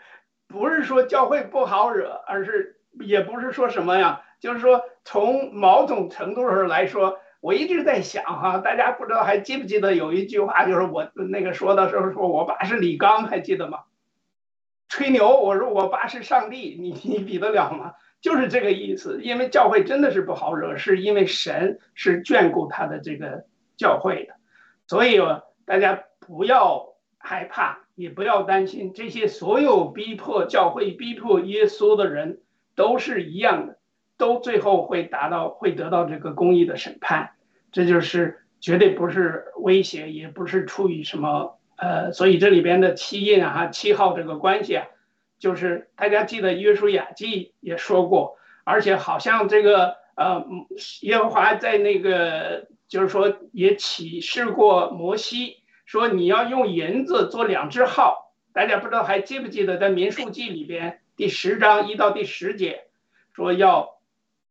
[0.46, 13.80] 不是说教会不好惹，而是也不是说什么呀，就是说从某种程度上来说，我一直在想哈，大家不知道还记不记得有一句话，就是我那个说的时候说我爸是李刚，还记得吗？
[14.88, 17.94] 吹牛，我说我爸是上帝，你你比得了吗？
[18.20, 23.44] 就是这个意思，因为教会真的是不好惹，是因为神是眷顾他的这个
[23.76, 24.34] 教会的，
[24.88, 25.20] 所以
[25.64, 32.40] 大家不要害怕，也不要担心，这些所有逼迫教会、逼迫耶稣的人
[32.78, 33.76] 都是一样的，
[34.16, 37.32] 都最后会达到、会得到这个公义的审判，
[37.72, 44.86] 这就是绝对不是威胁，也不是出于什么呃，所以这里边的七印啊、七号这个关系啊。
[45.40, 50.44] 就是大家记得约书亚记也说过，而且好像这个呃
[51.02, 58.32] 耶和华在那个就是说也启示过摩西，说你要用银子做两只号。
[58.52, 62.84] 大家不知道还记不记得在民数记里边第十章一到第十节，
[63.34, 63.98] 说要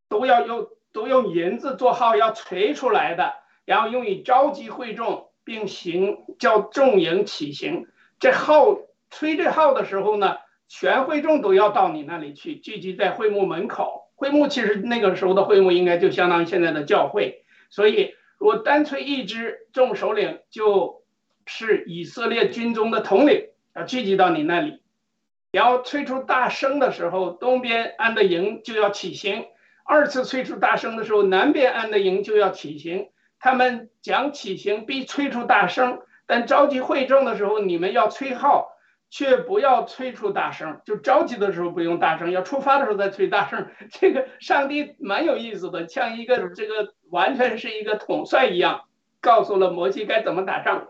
[0.09, 7.88] 都要用都用银子做号，要锤出来的，然后用以召集会众，并行叫众营起行。
[8.20, 10.36] 这号吹这号的时候呢？
[10.68, 14.09] 全会众都要到你那里去，聚集在会幕门口。
[14.15, 17.45] 会幕其实那个时候的会幕应该就相当于现在的教会。
[17.70, 21.05] 所以，如果单吹一支众首领，就
[21.45, 24.82] 是以色列军中的统领，要聚集到你那里。
[25.52, 29.45] 然后吹出大声的时候，东边安的营就要起行；
[29.86, 33.10] 二次吹出大声的时候，南边安的营就要起行。
[33.39, 38.74] 他们讲起行必吹出大声，但召集会众的时候，你们要吹号。
[39.10, 43.66] 却不要催出大声，就着急的时候不用大声，要出发的时候再催大声。
[43.89, 48.82] 这个上帝蛮有意思的，像一个这个完全是一个统帅一样，
[49.22, 50.89] 告诉了摩西该怎么打仗。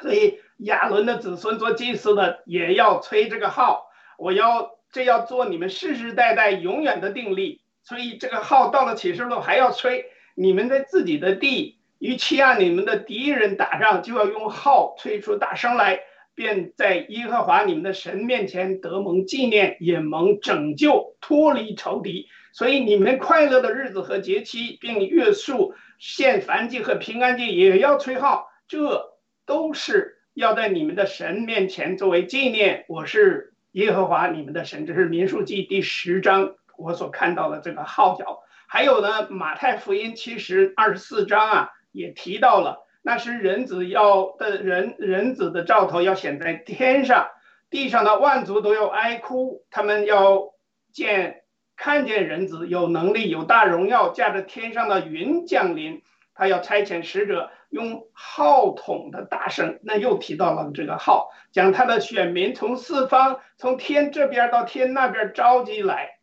[0.00, 3.86] 所以亚伦的子孙做祭司的也要吹这个号，
[4.18, 7.62] 我要这要做你们世世代代永远的定力。
[7.82, 16.00] 所以这个号到了启示录还要吹，你们在自己的地与欺压你们的敌人打仗，就要用号吹出大声来。
[16.36, 22.26] 便在耶和华你们的神面前得蒙纪念，也蒙拯救，脱离仇敌。
[22.52, 28.48] 所以你们快乐的日子和节期，并月数献燔祭和平安祭，也要吹号。
[28.66, 29.12] 这
[29.46, 32.84] 都是要在你们的神面前作为纪念。
[32.88, 34.84] 我是耶和华你们的神。
[34.84, 38.40] 这是民数记第十章我所看到的这个号角。
[38.66, 42.84] 还有呢，马太福音其实二十四章啊，也提到了。
[43.00, 47.28] 那是人子要的人，人子的兆头要显在天上，
[47.70, 49.64] 地上的万族都要哀哭。
[49.70, 50.52] 他们要
[50.92, 51.42] 见
[51.76, 56.02] 看见人子有能力、有大荣耀，驾着天上的云降临。
[56.34, 59.78] 他要差遣使者，用号筒的大声。
[59.82, 66.18] 那又提到了这个号，将他的选民从四方，从天这边到天那边召集来，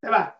[0.00, 0.36] 对吧？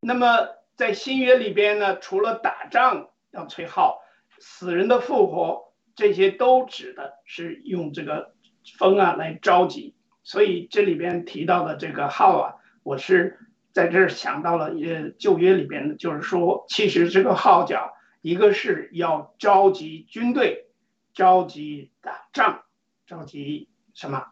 [0.00, 3.10] 那么在新约里边呢，除了打仗。
[3.30, 4.00] 要吹号，
[4.40, 8.32] 死人的复活，这些都指的是用这个
[8.78, 9.94] 风啊来召集。
[10.22, 13.38] 所以这里边提到的这个号啊，我是
[13.72, 17.92] 在这儿想到了，呃，旧约里边的，就是说，其实这个号角，
[18.22, 20.66] 一个是要召集军队，
[21.14, 22.62] 召集打仗，
[23.06, 24.26] 召集什么，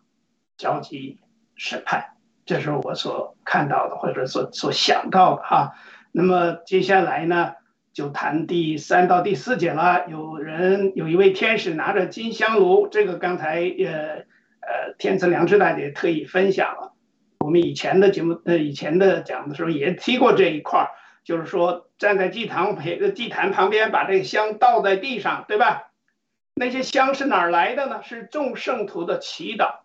[0.56, 1.20] 召集
[1.54, 5.74] 审判，这是我所看到的或者所所想到的哈。
[6.12, 7.54] 那么接下来呢？
[7.92, 10.04] 就谈第三到第四节了。
[10.08, 14.26] 有人有一位天使拿着金香炉，这个刚才呃
[14.60, 16.92] 呃天赐良知大姐特意分享了。
[17.46, 20.90] 我们以前的节目呃以前的讲的时候也提过这一块儿，
[21.22, 25.92] 就是说站在祭坛陪祭坛旁边，把这个香倒在地上，对吧？
[26.56, 28.02] 那些香是哪儿来的呢？
[28.02, 29.82] 是众圣徒的祈祷，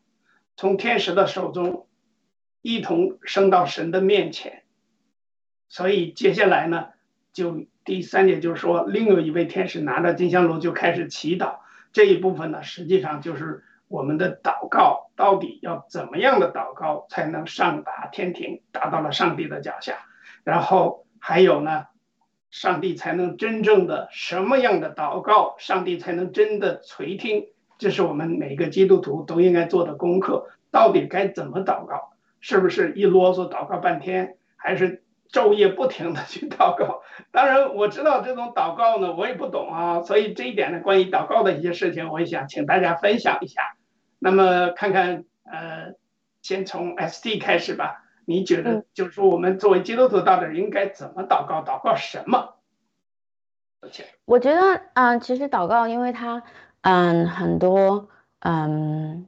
[0.57, 1.86] 从天使的手中
[2.64, 4.64] 一同升到神的面前。
[5.70, 6.88] 所以接下来呢，
[7.32, 7.68] 就。
[7.84, 11.55] 第三点就是说，另有一位天使拿着金香炉就开始祈祷。
[11.91, 19.97] 这一部分呢，实际上就是我们的祷告到底要怎么样的祷告才能上达天庭，达到了上帝的脚下。
[20.43, 21.87] 然后还有呢，
[22.49, 27.47] 上帝才能真正的什么样的祷告，上帝才能真的垂听。
[27.77, 30.47] 这是我们每个基督徒都应该做的功课。
[30.71, 32.13] 到底该怎么祷告？
[32.39, 35.03] 是不是一啰嗦祷告半天，还是？
[35.31, 43.61] 昼夜不停的去祷告， 当然我知道这种祷告呢，我也不懂啊，所以这一点呢，关于祷告的一些事情，我也想请大家分享一下。
[44.24, 45.95] 那么看看，呃，
[46.43, 48.05] 先从 SD 开始吧。
[48.26, 51.63] 你觉得，就是说我们作为基督徒到底应该怎么祷告？
[51.65, 52.53] 祷告什么？
[54.26, 56.43] 我觉得，嗯，其实祷告，因为它，
[56.82, 58.09] 嗯，很多，
[58.39, 59.28] 嗯，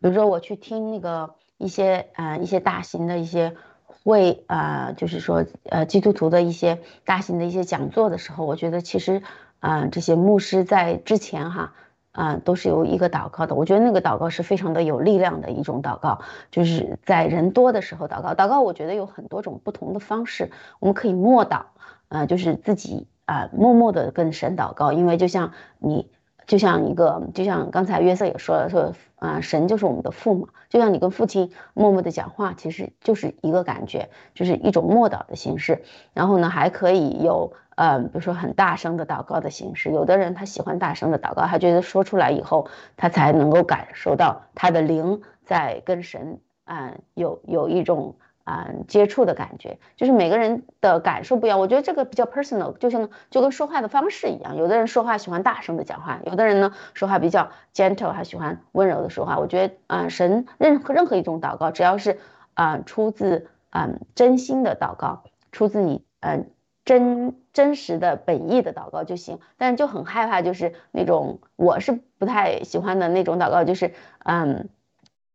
[0.00, 3.56] 比如说我去听那个一些，嗯，一些大型的一些。
[3.86, 9.22] 会啊，就是说，呃，基督徒的一些大型的一些讲座的时候，我觉得其实，
[9.60, 11.72] 啊，这些牧师在之前哈，
[12.14, 13.54] 啊，都是有一个祷告的。
[13.54, 18.34] 我觉得那个祷告是非常的有力量的一种祷告，就是在人多的时候祷告。
[18.34, 21.64] 祷告我觉得有很多种不同的方式，我们可以默祷，
[22.08, 26.08] 啊，就是自己啊，默默的跟神祷告，因为就像你。
[26.46, 30.50] 就像一个，就像刚才约瑟也说了，说啊，神就是我们的父母。
[30.68, 35.84] 就像你跟父亲默默的讲话，其实就是一个感觉，就是一种默祷的形式。
[36.12, 39.90] 然后呢，还可以有，呃，比如说很大声的祷告的形式。
[39.90, 48.16] 有的人他喜欢大声的祷告，他觉得说出来以后，他才能够感受到他的灵在跟神啊有有一种。
[48.46, 51.58] 啊，接触的感觉就是每个人的感受不一样。
[51.58, 54.56] 我觉得这个比较 personal，就像就跟说话的方式一样。
[54.58, 59.38] 有的人说话喜欢大声的讲话，有的人呢说话比较 gentle，还喜欢温柔的说话。
[59.38, 62.18] 我觉得啊，神任何任何一种祷告，只要是
[62.52, 66.50] 啊出自嗯真心的祷告，出自你嗯
[66.84, 69.38] 真真实的本意的祷告就行。
[69.56, 73.92] 但是就很害怕，就是那种我是不太喜欢的那种祷告，就是
[74.24, 74.68] 嗯。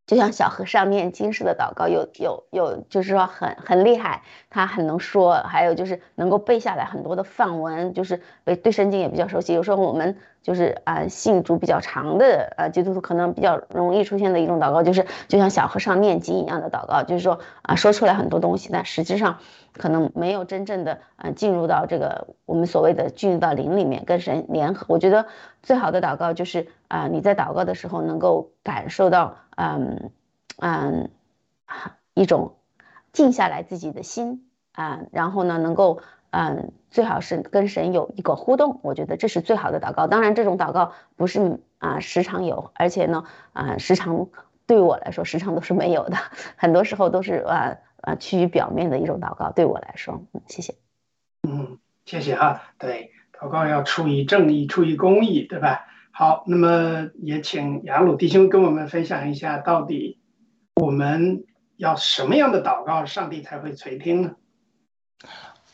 [0.06, 9.54] 就像小和尚念经似的祷告，有有有，就是说很很厉害，他很能说，还有就是能够背下来很多的范文，就是对对圣经也比较熟悉。
[9.54, 19.40] 有时候我们就是啊信主比较长的呃基督徒，可能比较容易出现的一种祷告，就是就像小和尚念经一样的祷告，就是说啊说出来很多东西，但实质上
[19.74, 24.86] 可能没有真正的呃进入到这个我们所谓的进入到灵里面跟神联合。
[24.90, 25.28] 我觉得
[25.62, 29.36] 最好的祷告就是啊你在祷告的时候能够感受到。
[29.62, 30.12] 嗯
[30.62, 31.10] 嗯，
[32.14, 32.56] 一种
[33.12, 40.08] 静下来自己的心啊，然后呢，能够嗯，最好是跟神有一个互动，我觉得这是最好的祷告。
[40.08, 43.24] 当然，这种祷告不是啊时常有，而且呢
[43.54, 44.28] 啊时常
[44.68, 46.18] 对我来说时常都是没有的，
[46.56, 49.52] 很多时候都是啊啊趋于表面的一种祷告。
[49.52, 50.76] 对我来说，嗯，谢谢。
[51.48, 52.62] 嗯，谢谢哈。
[52.78, 55.88] 对，祷告要出于正义，出于公义，对吧？
[56.12, 60.20] 好，那么也请雅鲁弟兄跟我们分享一下，到底
[60.76, 61.46] 我们
[61.78, 64.36] 要什么样的祷告，上帝才会垂听呢？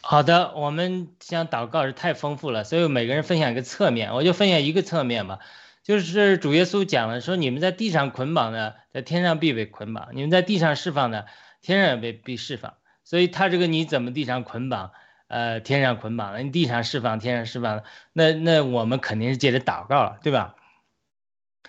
[0.08, 5.40] 好的，我们讲祷告是太丰富了，所以每个人分享一个侧面，我就分享一个侧面吧。
[5.82, 11.26] 就是主耶稣讲了，说你们在地上捆绑的，在天上必被捆绑；你们在地上释放的，
[11.64, 12.76] 天上也被被释放。
[13.04, 14.92] 所以他这个你怎么地上捆绑？
[15.28, 17.84] 呃，天上捆绑了，你地上释放，天上释放了，
[18.14, 20.54] 那那我们肯定是借着祷告了，对吧？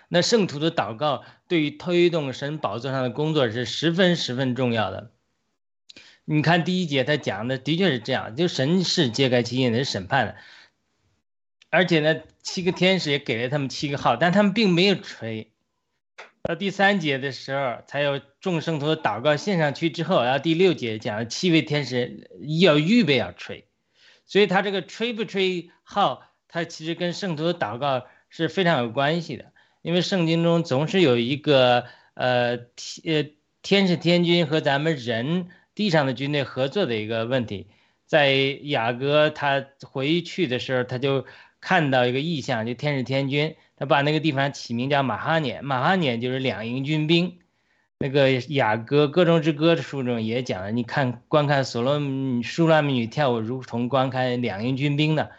[0.09, 5.11] 那圣徒的祷告对于推动神宝座上的工作是十分十分重要的。
[6.29, 10.37] 你看第一节他讲的的确是这样，就神是揭开七印的，是审判的，
[11.71, 15.53] 而且呢，七个天使也给了他们七个号，但他们并没有吹。
[16.43, 22.29] 到第三节的时候，才有众圣徒的祷告献上去之后，然后第六节讲了七位天使
[22.61, 23.69] 要预备要吹，
[24.27, 29.53] 所以他这个吹不吹号，他其实跟圣徒的祷告是非常有关系的，
[29.83, 33.31] 因为圣经中总是有一个呃天呃
[33.63, 37.69] 天使天君和咱们人地上的军队合作的一个问题。
[38.07, 41.25] 在雅各他回去的时候，他就
[41.61, 47.39] 看到一个意象，就天使天军，他把那个地方起名叫马哈涅，马哈涅就是两营军兵。
[47.99, 51.99] 那个雅各歌中之歌的书中也讲了，你看观看所罗
[52.43, 55.31] 苏拉米女跳舞，如同观看两营军兵的，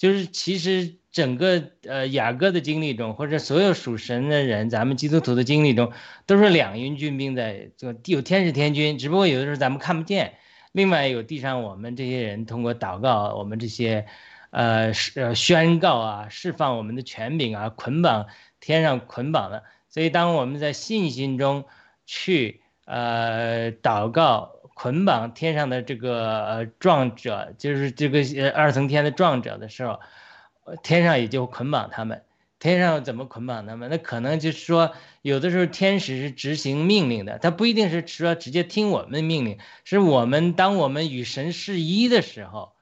[0.00, 5.92] 就是其实整个呃雅各的经历中，或者所有属神的人，咱们基督徒的经历中，
[6.24, 10.38] 都是两营军兵在这个有天使天军，只不过有的时候咱们看不见。
[10.72, 14.06] 另外有地上我们这些人通过祷告，我们这些，
[14.48, 18.26] 呃，呃宣告啊，释放我们的权柄啊，捆绑
[18.58, 19.64] 天上捆绑的。
[19.90, 21.66] 所以当我们在信心中
[22.06, 30.00] 去呃祷告捆绑天上的这个呃壮者，就是这个二层天的壮者的时候，
[30.82, 32.22] 天上也就捆绑他们。
[32.58, 33.90] 天上怎么捆绑他们？
[33.90, 42.72] 那可能就是说，有的时候天使是执行命令的，他不一定是说直接听我们的命令，是我们当我们与神是一的时候，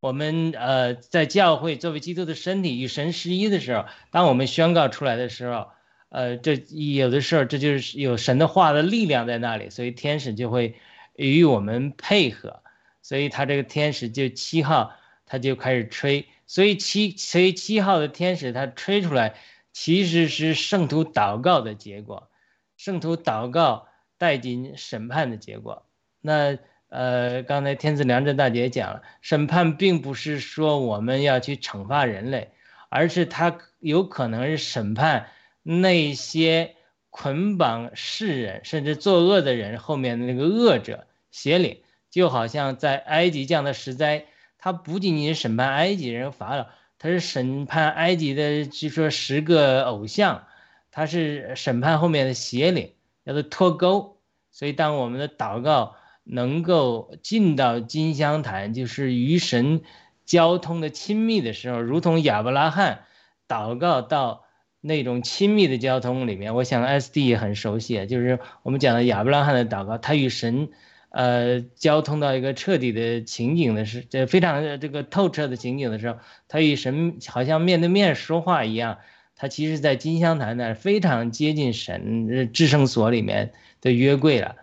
[0.00, 5.68] 我们呃在教会作为基督的身体与神是一的时候，当我们宣告出来的时候，
[6.10, 6.56] 呃，这
[6.98, 10.74] 有的时候这就是有神的话的力量在那里，所以天使就会
[11.16, 12.62] 与我们配合，
[13.02, 14.92] 所以他这个天使就七号
[15.26, 16.26] 他就开始吹。
[16.46, 19.34] 所以七，所以七号的天使他吹出来，
[19.72, 22.30] 其实是圣徒祷告的结果，
[22.76, 25.84] 圣徒祷告带进审判的结果。
[26.20, 26.56] 那
[26.88, 32.52] 呃，刚才天赐良知大姐讲了，审判并不是说我们要去惩罚人类，
[32.88, 35.28] 而是他有可能是审判
[35.64, 36.76] 那些
[37.18, 44.26] 捆绑世人甚至作恶的人后面的那个恶者邪灵，就好像在埃及降的十灾。
[44.58, 46.66] 他不仅仅审判埃及人法老，
[46.98, 50.44] 他是审判埃及的，据说十个偶像，
[50.90, 52.92] 他是审判后面的邪灵，
[53.24, 54.20] 叫做脱钩。
[54.50, 59.80] 所以，当我们的祷告能够进到金香坛，就是与神
[60.26, 63.04] 交通的亲密的时候，如同亚伯拉罕
[63.48, 64.45] 祷告到
[64.86, 70.68] 那种亲密的交通里面，我想 S D 也很熟悉，就是我们讲的亚伯拉罕的祷告，他与神。
[71.08, 78.98] 呃，交通到一个彻底的情景的是，这非常这个透彻的情景的时候，他与神好像面对面说话一样。
[79.34, 84.56] 他其实，在金香坛那非常接近神至圣所里面的约柜了。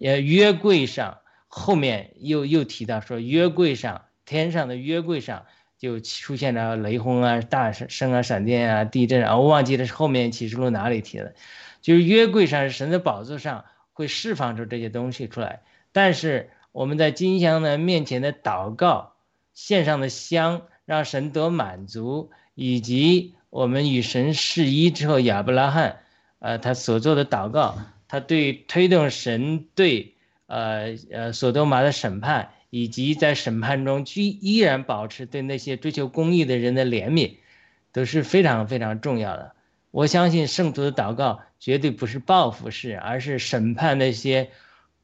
[0.00, 5.44] 呃，约柜上后面又又提到说，约柜上天上的约柜上
[5.78, 9.38] 就出现了雷轰啊、大声啊、闪电啊、地震啊。
[9.38, 11.34] 我忘记了后面启示录哪里提的，
[11.80, 15.62] 就是约柜上神的宝座上会释放出这些东西出来。
[15.92, 19.14] 但是我们在金香的面前的祷告，
[19.54, 26.00] 献上的香，让神得满足，以及我们与神示一之后，亚伯拉罕，
[26.40, 30.14] 呃，他所做的祷告，他对推动神对，
[30.46, 37.36] 呃呃，所多玛的审判，以及在审判中居依然保持对那些追求公义的人的怜悯，
[37.92, 39.52] 都是非常非常重要的。
[39.90, 44.50] 我相信圣徒的祷告绝对不是报复式，而是审判那些。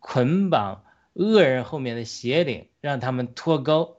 [0.06, 0.84] 捆绑
[1.14, 3.96] 恶人后面的邪灵，让他们脱钩。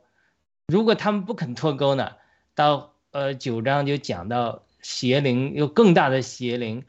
[0.68, 2.11] 如果他们不肯脱钩呢？
[2.53, 6.84] 到呃九章就讲到邪灵有更大的邪灵，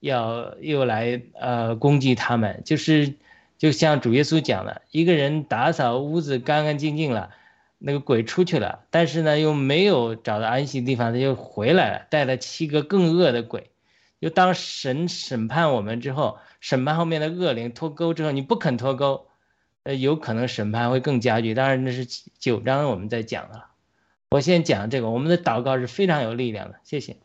[0.00, 2.62] 要又来呃攻击他们。
[2.64, 3.12] 就是
[3.58, 7.30] 就像主耶稣讲的，一个人打扫屋子干干净净了，
[7.78, 13.70] 那个鬼出去了，但是呢又没有找到安息地方，他就回来了，带了七个更恶的鬼。
[14.20, 16.38] 就当神审判我们之后。
[16.58, 19.28] 审判后面的恶灵脱钩之后，你不肯脱钩，
[19.84, 21.54] 呃，有可能审判会更加剧。
[21.54, 22.06] 当然那是
[22.40, 23.66] 九章我们在讲了，
[24.30, 25.10] 我先讲这个。
[25.10, 27.18] 我们的祷告是非常有力量的，谢谢。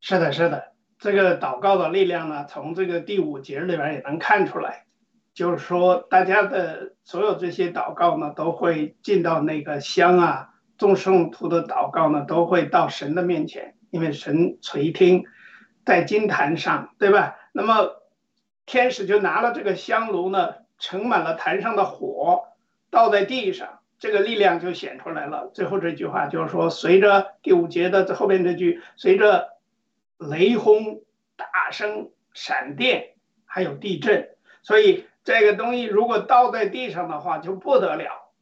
[0.00, 4.84] 是的，是的，这个祷告的力量呢，从这个第五节里边也能看出来，
[5.38, 15.26] 就是说大家的所有这些祷告呢，都会进到那个香啊，众圣徒的祷告呢，都会到神的面前，因为神垂听
[15.86, 17.36] 在金坛上，对吧？
[17.52, 18.02] 那么。
[18.66, 22.48] 天使就拿了这个香炉呢，盛满了坛上的火，
[22.90, 25.50] 倒在地上，这个力量就显出来了。
[25.54, 29.56] 最后这句话就是说，随着第五节的后边这句，随着
[30.18, 31.00] 雷轰、
[31.36, 33.14] 大声、闪电，
[33.46, 34.28] 还有地震，
[34.60, 38.32] 所以这个东西如果倒在地上的话，就不得了。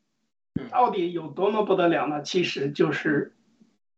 [0.71, 2.23] 到底有多么不得了呢？
[2.23, 3.35] 其实就是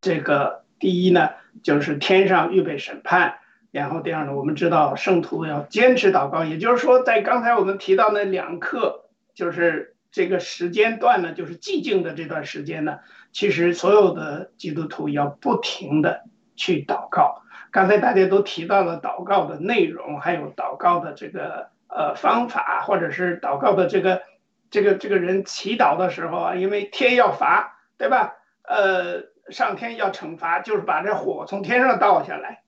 [0.01, 1.33] 这个第一呢，
[1.63, 3.41] 就是天上预备审判。
[3.73, 13.01] 然后第二呢，我们知道圣徒要坚持祷告，也就是说，在刚才我们提到那两课，就是这个时间段呢，就是寂静的这段时间呢，
[13.33, 16.23] 其实所有的基督徒要不停的
[16.57, 17.43] 去祷告。
[17.71, 24.23] 刚才大家都提到了祷告的内容，还有祷告的这个呃方法，或者是祷告的这个
[24.71, 28.37] 这个这个人祈祷的时候啊，因为天要罚，对吧？
[28.63, 32.63] 呃，上天要惩罚，就是把这火从天上倒下来。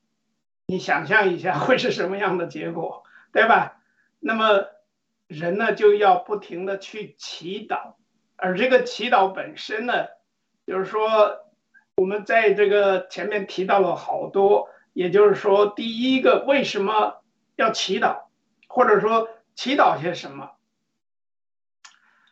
[0.67, 3.03] 你想象一下会是什么样的结果，
[3.33, 3.77] 对吧？
[4.19, 4.67] 那么
[5.27, 7.95] 人呢就要不停的去祈祷，
[8.37, 10.07] 而这个祈祷本身呢，
[10.67, 11.41] 就是说
[11.97, 17.23] 我们在这个前面提到了好多，也就是说，第一个为什么
[17.57, 18.23] 要祈祷，
[18.71, 20.53] 或者说祈祷些什么？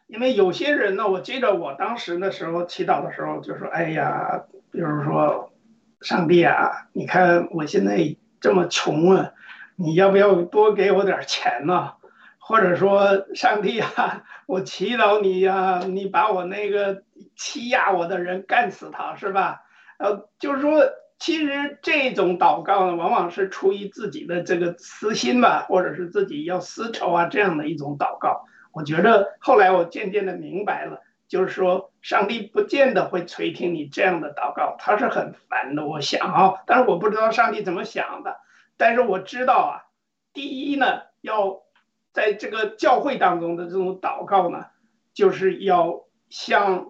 [0.07, 5.53] 因为有些人呢，我记得我当时的时候祈祷的时候就说：“哎呀，比如说，
[6.01, 9.33] 上帝啊，你看我现在。”这么穷啊，
[9.75, 11.95] 你要不要多给我点钱呢？
[12.39, 17.03] 或者说，上帝啊，我祈祷你呀，你把我那个
[17.35, 19.65] 欺压我的人干死他，是吧？
[19.99, 20.85] 呃，就是说，
[21.19, 28.45] 其实这种祷告呢，往往是出于自己的这个私心吧，或者是自己要私仇啊这样的一种祷告。
[28.73, 31.03] 我觉得后来我渐渐的明白了。
[31.29, 35.87] 就是说，上帝不见得会垂听你这样的祷告，他是很烦的。
[35.87, 38.39] 我想啊，但是我不知道上帝怎么想的。
[38.79, 39.73] 但是我知道啊，
[40.33, 41.61] 第一呢，要
[42.15, 44.69] 在这个教会当中的这种祷告呢，
[45.13, 46.87] 就是要像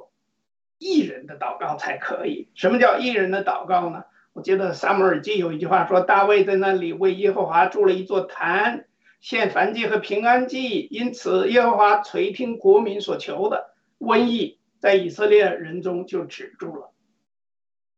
[0.78, 2.48] 艺人的祷告才可以。
[2.54, 4.04] 什么叫艺人的祷告呢？
[4.32, 8.86] 我记得撒母耳记有一句话说，大卫在那里为耶和华筑了一座坛，
[9.20, 13.74] 献燔祭和平安祭，因此耶和华垂听国民所求的。
[13.98, 16.92] 瘟疫在以色列人中就止住了，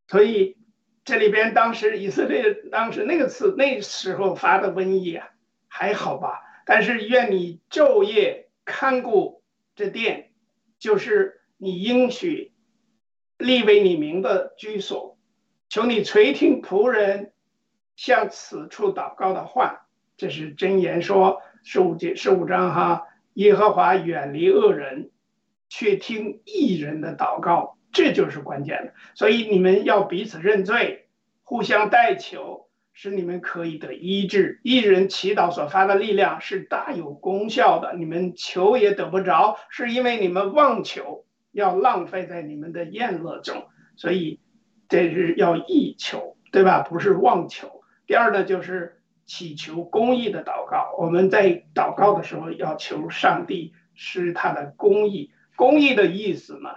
[0.08, 0.56] 所以
[1.04, 5.28] 这里边当时以色列当时那个次那时候发的瘟疫啊
[5.68, 9.42] 还好吧，但是愿你昼夜看顾
[9.76, 10.30] 这殿，
[10.78, 12.52] 就是你应许
[13.36, 15.18] 立为你名的居所，
[15.70, 17.32] 求你垂听仆人
[17.96, 19.86] 向此处祷告的话，
[20.18, 25.10] 这是箴言说十五节十五章哈，耶和华远离恶人。
[25.72, 28.92] 却听异人的祷告，这就是关键的。
[29.14, 31.06] 所以你们要彼此认罪，
[31.44, 34.58] 互相代求，使你们可以得医治。
[34.64, 37.94] 一人祈祷所发的力量是大有功效的。
[37.94, 43.68] 你们求也得不着，是因为你们妄求，要浪费在你们的宴乐中。
[43.94, 44.40] 所以
[44.90, 46.80] 这是要意求，对吧？
[46.80, 47.82] 不是妄求。
[48.06, 50.94] 第二呢，就是祈求公义的祷告。
[50.98, 55.32] 我们在祷告的时候，要求上帝施他的公义。
[55.54, 56.70] 公义的意思呢，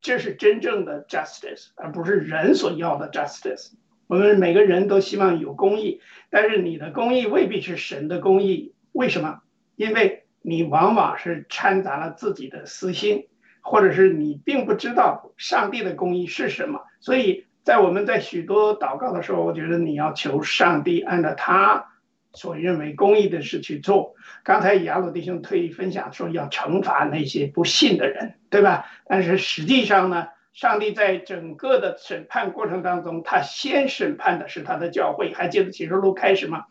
[0.00, 3.72] 这是真正的 justice，而不是人所要的 justice。
[4.06, 8.74] 我们每个人都希望有公义，但是你的公义未必是神的公义。
[8.92, 9.40] 为什么？
[9.74, 13.26] 因为你往往是掺杂了自己的私心，
[13.60, 16.82] 或者是你并不知道上帝的公义是什么。
[17.04, 21.90] 所以在我们在许多祷告的时候，我觉得你要求上帝按照他。
[22.32, 24.14] 所认为公义的事去做。
[24.42, 28.86] 刚才雅鲁弟兄特意分享说要惩罚那些不信的人，对吧？
[29.06, 35.32] 但是实际上呢，上帝在整个的审判过程当中，他先审判的是他的教会。
[35.32, 36.64] 还记得启示录开始吗？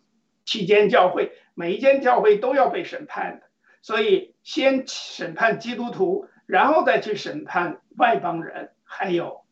[0.44, 3.46] 七间教会，每一间教会都要被审判的。
[3.82, 9.43] 所以先审判基督徒，然后再去审判外邦人，还有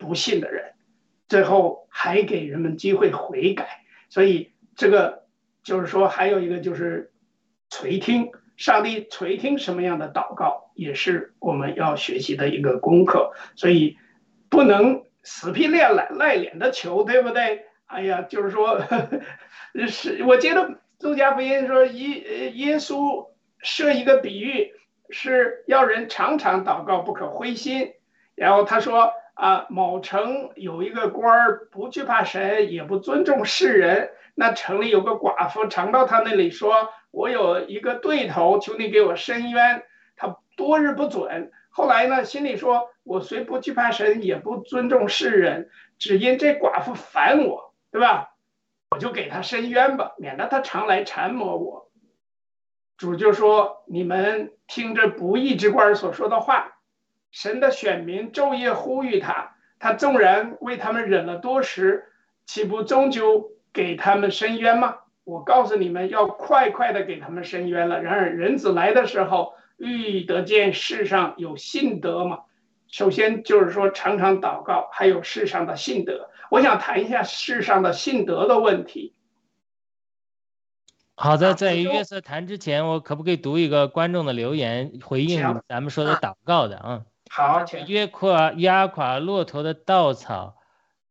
[0.00, 0.72] 不信的人，
[1.28, 3.84] 最后还给人们机会悔改。
[4.08, 5.20] 所以这个。
[5.62, 7.12] 就是说，还有一个就是
[7.68, 13.32] 垂听上帝垂听什么样的祷告，也是我们要学习的一个功课。
[13.56, 13.98] 所以
[14.48, 17.66] 不能死皮赖赖赖脸的求，对不对？
[17.84, 23.28] 哎呀，就是说， 呵呵是我记得路加福音说，耶耶稣
[23.58, 24.72] 设一个比喻，
[25.10, 27.92] 是要人常常祷告，不可灰心。
[28.34, 34.10] 然后他说啊，某城有一个官儿，不惧怕神，也不尊重世人。
[34.34, 39.82] 那城里有个寡妇，常到他那里说：“我有一个对头，求你给我伸冤。”
[40.14, 41.50] 他多日不准。
[41.70, 48.34] 后来呢，心里说：“我虽不惧怕神，也不尊重世人，只因这寡妇烦我，对吧？
[48.90, 51.90] 我就给他伸冤吧，免得他常来缠磨我。”
[52.98, 56.76] 主就说：“你们听着不义之官所说的话，
[57.30, 62.04] 神的选民昼夜呼吁他，他纵然为他们忍了多时，
[62.46, 64.96] 岂不终究？”给他们伸冤吗？
[65.22, 68.02] 我告诉你们要快快的给他们伸冤了。
[68.02, 72.40] 然而人子来的时候，欲得见世上有信德吗？
[72.88, 76.30] 首先就是说常常祷告，还有世上的信德。
[76.50, 79.14] 我想谈一下世上的信德的问题。
[81.14, 87.02] 好的，在约瑟谈之前，我可不可以读一个观众的留言，回应咱们说的祷告的啊？
[87.32, 90.56] 好，约垮压垮骆驼的稻草。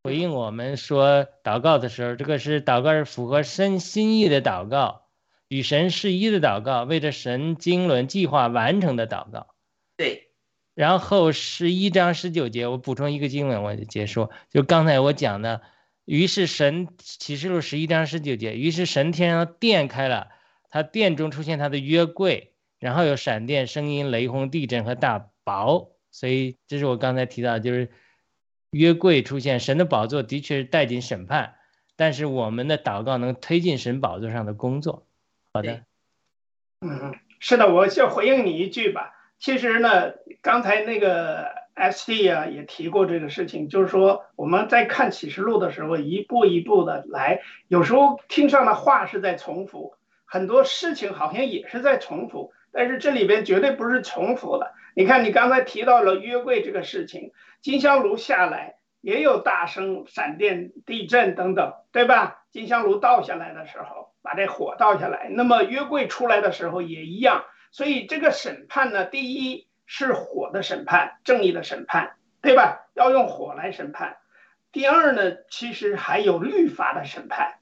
[0.03, 5.03] 回应我们说祷告的时候，这个是祷告是符合身心意的祷告，
[5.47, 9.47] 与神是一的祷告，为着神经纶计划完成的祷告。
[9.95, 10.30] 对，
[10.76, 14.30] 然后十一章十九节，我补充一个经文，我就结束。
[14.49, 15.61] 就刚才我讲的，
[16.03, 20.28] 于是神启示录十一章十九节，于是神天上殿开了，
[20.70, 25.91] 他殿中出现他的约柜，然后有闪电、声音、雷轰、地震和大雹。
[26.12, 27.89] 所以这是我刚才提到，就是
[28.72, 31.55] 约柜出现，神的宝座的确是带进审判，
[31.95, 35.05] 但是我们的祷告能推进神宝座上的工作。
[35.53, 35.82] 好的，
[36.82, 39.16] 嗯，是的，我就回应你一句吧。
[39.39, 49.95] 其实呢，刚才那个 S D 啊也提过这个事情，就是说我们在看启示录的时候，一步一步的来，有时候听上的话是在重复，
[50.26, 54.74] 很多事情好像也是在重复，但是这里边绝对不是重复的。
[55.00, 57.32] 你看，你刚才提到了约柜这个事情，
[57.62, 62.43] 金香炉下来也有大声、闪电、地震等等，对吧？
[62.52, 67.45] 金香炉倒下来的时候，把这火倒下来，那么约柜出来的时候也一样。
[67.72, 72.89] 所以这个审判呢，第一是火的审判，正义的审判，对吧？
[72.93, 74.18] 要用火来审判。
[74.74, 77.60] 第二呢，其实还有律法的审判。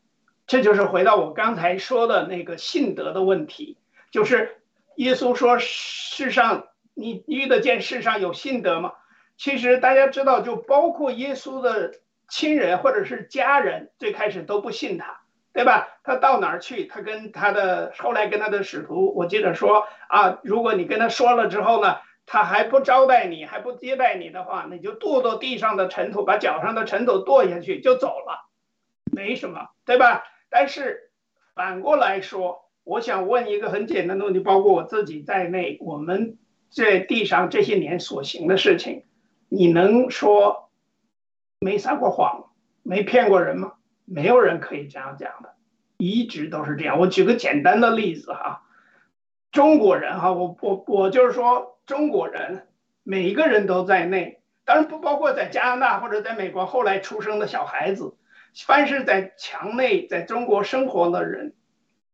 [0.47, 3.77] 这就是回到我刚才说的那个信德的问题，
[4.09, 4.59] 就是
[4.95, 6.69] 耶稣说世上。
[6.97, 8.93] 你遇得见世上有信德吗？
[9.37, 11.93] 其实大家知道，就包括耶稣的
[12.27, 15.21] 亲人或者是家人，最开始都不信他，
[15.53, 15.87] 对吧？
[16.03, 16.85] 他到哪儿去？
[16.85, 28.49] 他跟他的后来跟他的使徒，我记得说啊，如果你跟他说了之后呢，他还不招待你，还不接待你的话，你就跺跺地上的尘土，把脚上的尘土跺下去就走了，
[29.15, 30.23] 没什么，对吧？
[30.49, 31.11] 但是
[31.53, 36.39] 反过来说，我想问一个很简单的问题，包括我自己在内，我们。
[36.69, 39.03] 在地上这些年所行的事情，
[39.49, 40.69] 你能说
[41.59, 42.51] 没撒过谎、
[42.83, 43.73] 没骗过人吗？
[44.05, 45.55] 没有人可以这样讲的，
[45.97, 46.99] 一直都是这样。
[46.99, 48.63] 我举个简单的例子哈，
[49.51, 52.67] 中国人哈，我我我就是说中国人，
[53.03, 58.15] 每一个人都在内，当然不包括在加拿大或者在美国后来出生的小孩子，
[58.65, 61.53] 凡是在墙内在中国生活的人，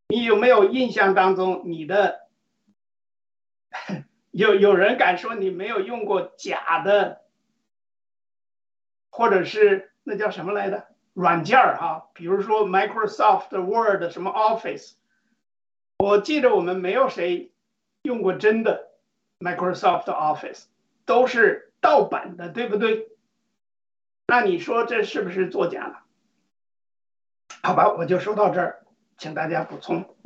[0.08, 2.22] 你有没有印象当中你的？
[4.34, 7.22] 有有人敢说你没有用过假的，
[9.12, 12.10] 或者是那叫什么来的软件儿哈？
[12.16, 14.96] 比如说 Microsoft Word 什么 Office，
[16.00, 17.52] 我记得我们没有谁
[18.02, 18.90] 用过真的
[19.38, 20.66] Microsoft Office，
[21.06, 23.10] 都是盗版的，对不对？
[24.26, 26.00] 那你说这是不是作假了？
[27.62, 28.84] 好吧，我就说到这儿，
[29.20, 30.18] 请大家补充。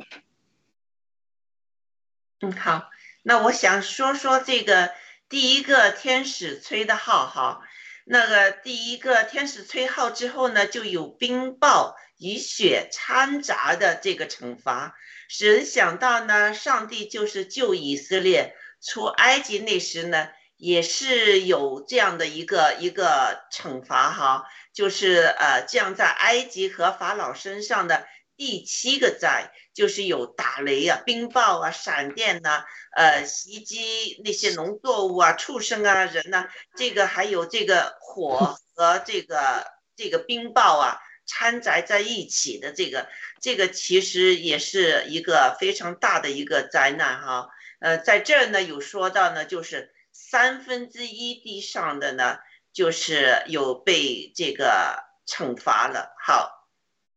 [2.40, 2.90] 嗯，好。
[3.28, 4.90] 那我想说说这个
[5.28, 7.60] 第一个天使吹的号哈，
[8.06, 14.96] 那个第一个天使吹号之后呢，就有冰雹雨雪掺杂的这个惩罚，
[15.28, 28.08] 使人想到呢，上帝就是救以色列出埃及那时呢，也是有这样的一个一个惩罚哈，就是呃降在埃及和法老身上的。
[28.38, 32.66] 第七个灾就是有打雷啊、冰雹啊、闪电呐，
[32.96, 40.98] 呃，袭击那些农作物啊、畜生啊、人呐，这个还有这个火 和这个这个冰雹啊
[41.28, 43.08] 掺杂在一起的这个，
[43.40, 47.50] 这个其实也是一个非常大的一个灾难哈。
[47.80, 52.40] 呃，在这儿呢有说到呢，就是三分之一地上的呢，
[52.74, 56.16] 就是有被这个惩罚了。
[56.26, 56.56] 好。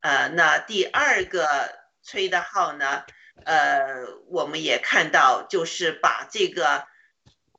[0.03, 1.79] 呃，那第二个
[2.11, 3.05] 吹的号呢？
[3.45, 6.85] 呃，我们也看到，就是把这个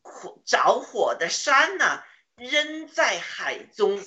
[0.01, 2.03] 火着火的山呢
[2.35, 4.03] 扔在海中，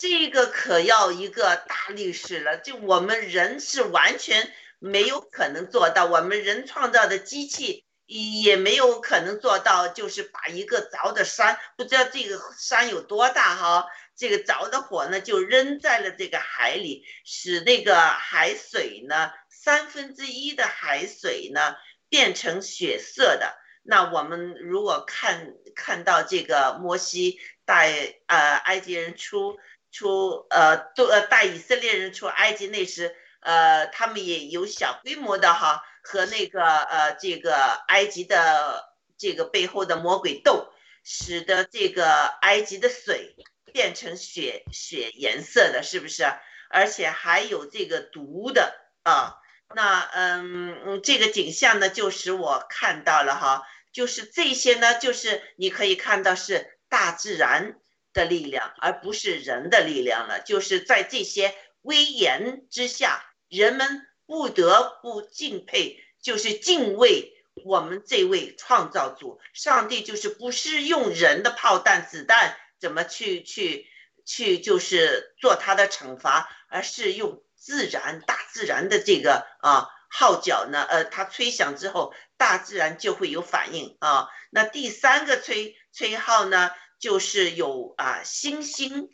[0.00, 2.56] 这个可要一个大历史了。
[2.56, 13.86] 就我们人是完全没有可能做到，我们人创造的机器也没有可能做到，就是把一个着的山，不知道这个山有多大哈。
[14.16, 19.32] 这个着的火呢，就扔在了这个海里，使那个海水呢，
[19.64, 21.74] 三分之一的海水呢
[22.10, 23.56] 变成血色的。
[23.82, 29.56] 那我们如果看看到这个摩西带呃埃及人出
[29.90, 37.56] 出呃都呃带以色列人出埃及那时，呃他们也有小规模的哈和那个呃这个
[37.88, 40.70] 埃及的这个背后的魔鬼斗，
[41.02, 43.34] 使得这个埃及的水。
[43.74, 46.22] 变成血血颜色的，是不是？
[46.70, 49.34] 而且还有这个毒的啊。
[49.74, 53.62] 那嗯嗯，这个景象呢，就使我看到了哈，
[53.92, 57.76] 就是这些呢，就是你可以看到是大自然
[58.12, 60.40] 的力量，而不是人的力量了。
[60.40, 67.32] 就是在这些威严之下，人们不得不敬佩，就是敬畏
[67.64, 69.40] 我们这位创造主。
[69.52, 73.86] 上帝，就是不是用人的炮弹、子弹怎么去去
[74.24, 84.28] 去，就是做他的惩罚，而是用自然、大自然的这个啊号角呢，呃，它吹响之后，大自然就会有反应啊。
[84.50, 86.70] 那第三个吹吹号呢？
[87.00, 89.10] 就是有啊星星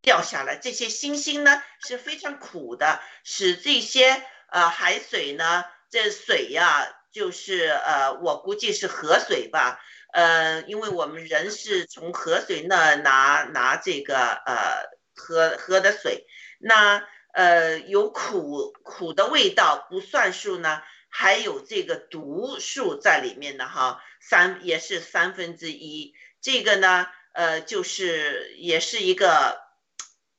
[0.00, 9.80] 掉下来，这些星星呢是非常苦的，使这些呃海水呢，这水呀，就是呃我估计是河水吧，
[10.12, 14.84] 呃，因为我们人是从河水那拿拿这个呃
[15.16, 16.26] 喝喝的水，
[16.60, 17.02] 那
[17.32, 27.06] 呃有苦苦的味道不算数呢，还有这个毒素在里面的哈，三也是三分之一，这个呢。
[27.34, 29.58] 呃，就是也是一个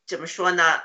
[0.05, 0.79] 怎么说呢？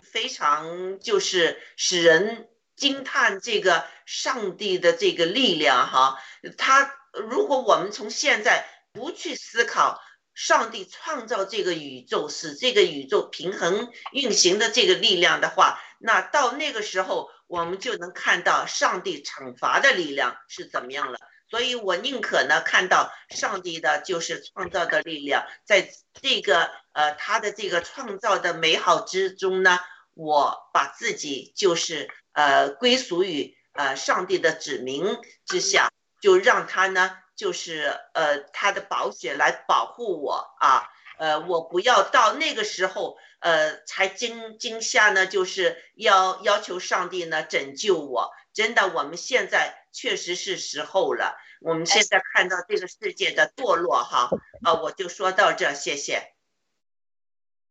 [0.00, 6.22] 非常就是使人惊叹这个上帝的这个力量哈。
[6.56, 10.00] 他如果我们从现在不去思考
[10.34, 21.18] 上帝创造这个宇宙，使这个宇宙平衡运行的这个力量的话，那到那个时候我们就能看到上帝惩罚的力量是怎么样了。
[21.50, 25.88] 所以我宁可呢看到上帝的就是创造的力量，在
[26.20, 29.78] 这个呃他的这个创造的美好之中呢，
[30.14, 48.32] 我把自己就是呃归属于呃上帝的指明之下，就让他呢就是呃他的宝血来保护我啊，呃我不要到那个时候呃才惊惊吓呢，就是要要求上帝呢拯救我。
[48.52, 51.36] 真的，我们现在确实是时候了。
[51.60, 54.30] 我们现在看到这个世界的堕落，哈，
[54.62, 56.34] 啊，我就说到这，谢谢。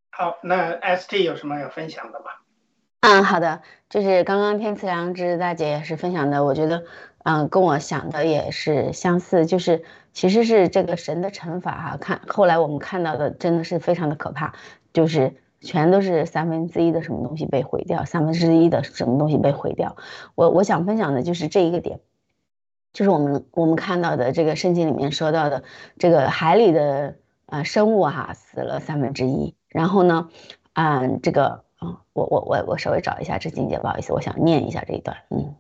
[0.10, 2.26] 好，那 ST 有什么要分享的吗？
[3.00, 6.84] 嗯，好的，就是刚刚天赐良知大姐也是分享的，我觉得，
[7.24, 14.54] 嗯，跟我想的也是相似，就是其实是这个神的惩罚哈，看后来我们看到的真的是非常的可怕，
[14.94, 15.36] 就是。
[15.66, 19.96] 全都是三分之一的什么东西被毁掉，三分之一的什么东西被毁掉。
[20.36, 22.02] 我我想分享的就是这一个点，
[22.92, 25.64] 就是我们我们看到的这个圣经里面说到的
[25.98, 27.16] 这个海里的
[27.46, 30.28] 呃生物哈死了三分之一，然后呢，
[30.74, 35.56] 嗯，这个啊，我我我我稍微找一下这境界，不好意思，我想念一下这一段，嗯，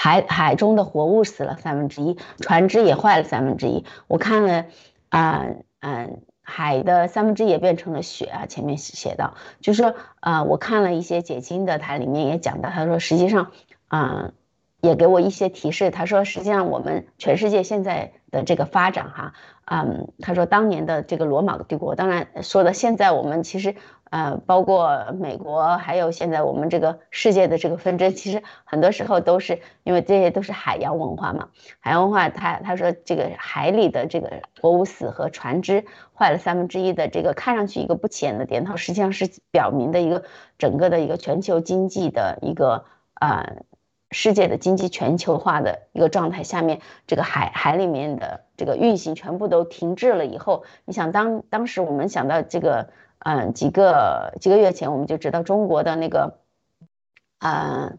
[0.00, 3.84] 海海中的活物死了三分之一，船只也坏了三分之一。
[4.06, 4.66] 我看了，
[5.08, 5.44] 啊
[5.80, 6.22] 嗯。
[6.50, 8.46] 海的三分之一也变成了雪啊！
[8.46, 13.50] 前面写到，就是说，呃，我看了一些解经的，它里面也讲到，他说，实际上，
[13.88, 14.32] 啊，
[14.80, 15.90] 也给我一些提示。
[15.90, 19.34] 他说，实际上我们全世界现在的这个发展，哈，
[19.66, 23.74] 嗯，他说当年的这个罗马帝国，当然说的现在我们其实。
[24.10, 31.50] 呃，包括美国，还有现在我们这个世界的这个纷争，其实很多时候都是因为这些都是海洋文化嘛。
[31.78, 35.84] 海洋文化，他他说这个海里的这个活物死和船只
[36.14, 40.24] 坏了三分之一的这个看上去一个不起眼的点，它实际上是表明的一个
[40.56, 42.86] 整个的一个全球经济的一个
[43.20, 43.58] 呃
[44.10, 52.88] 世界的经济全球化的一个状态下面，这个海海里面的这个运行全部都停滞了以后，你想当当时我们想到这个。
[53.20, 56.38] 嗯，几个几个月前我们就知道中国的那个，
[57.40, 57.92] 呃，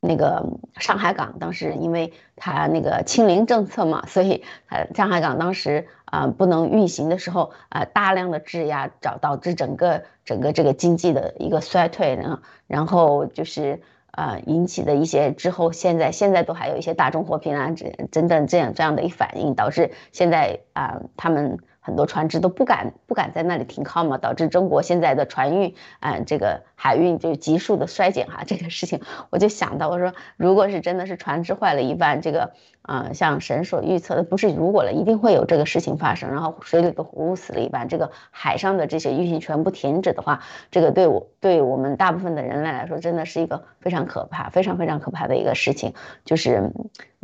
[0.00, 21.58] 那个上海港当时因为它那个清零政策嘛，所以呃上海港当时啊不能运行的时候啊，大量的质押导导致整个整个这个经济的一个衰退，然后然后就是呃引起的一些之后现在现在都还有一些大众货品啊这等等这样这样的一反应，导致现在啊他们。
[21.84, 28.42] 很多船只都不敢不敢在那里停靠嘛，导致中国现在的船运，嗯，这个海运就急速的衰减哈。
[28.44, 32.54] 这个事情我就想到，我说如果是真的是船只坏了一半，这个。
[32.86, 36.30] 啊，像神所预测的，不是如果了，一定会有这个事情发生。
[36.30, 45.94] 然后水里的活物死了一半，这个海上的这些运行全部停止的话，这个对我对我们大部分的人类来说，真的是一个非常可怕、非常非常可怕的一个事情。
[46.26, 46.72] 就是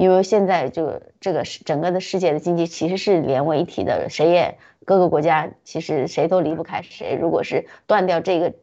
[0.00, 7.18] 因为现在就这个世整个的世界的经济其实是连为一体的，谁也各个国家其实谁都离不开谁。
[7.20, 8.54] 如果是断掉这个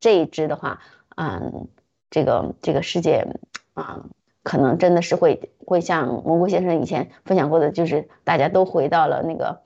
[0.00, 0.80] 这一支的话，
[1.16, 1.68] 嗯，
[2.10, 3.26] 这个这个世界，
[3.72, 4.04] 啊。
[4.42, 9.62] 可能真的是会会像蘑菇先生以前分享过的，就是大家都回到了那个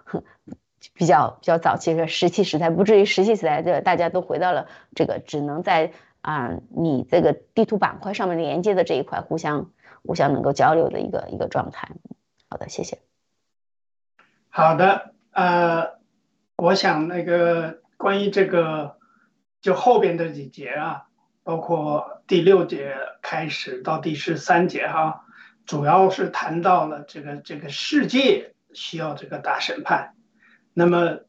[0.94, 5.92] 比较比较早期的石器时代，不至于石器时代，这大家都回到了这个只能在
[6.22, 9.70] 啊你这个地图板块上面连接的这一块互相
[10.06, 11.90] 互相能够交流的一个一个状态。
[12.48, 12.98] 好的，谢谢。
[14.48, 15.98] 好的，呃，
[16.56, 18.96] 我想那个关于这个，
[19.60, 21.08] 就后边这几节啊，
[21.42, 25.24] 包括第六节开始到第十三节哈，
[25.66, 30.14] 主要是谈到了这个这个世界需要这个大审判。
[30.72, 31.20] 那么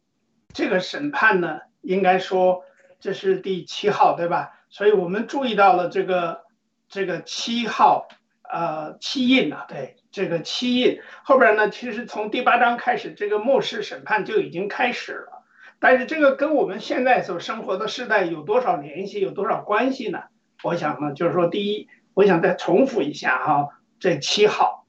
[0.54, 2.64] 这个审判呢，应该说
[3.00, 4.54] 这是第七号，对吧？
[4.70, 6.44] 所以我们注意到了这个
[6.90, 8.08] 这个七号，
[8.50, 9.96] 呃，七印啊，对。
[10.10, 15.44] 这个七印后边呢，其实从第八章开始，这个末世审判就已经开始了。
[15.80, 20.24] 但是这个跟我们现在所生活的时代有多少联系，有多少关系呢？
[20.64, 23.70] 我想呢，就是说，第一，我想再重复一下哈，
[24.00, 24.88] 这七号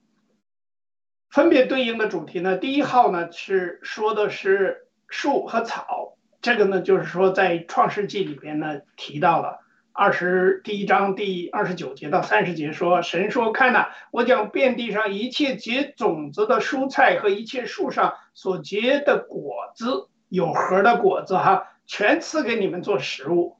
[1.29, 9.59] 分别对应的主题呢，第一号呢是说的是树和草，这个呢就是说在创世纪里边呢提到了。
[9.99, 23.57] 二十第一章第二十九节到三十节说，神说：“看呐，我将遍地上一切结种子的蔬菜和一切树上所结的果子，有核的果子哈，全赐给你们做食物。”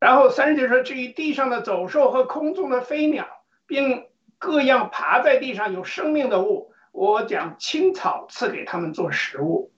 [0.00, 3.28] 然后三十节说：“至于地上的走兽和空中的飞鸟，
[3.68, 4.06] 并
[4.38, 9.72] 各样爬在地上有生命的物，我将青草赐给他们做食物。”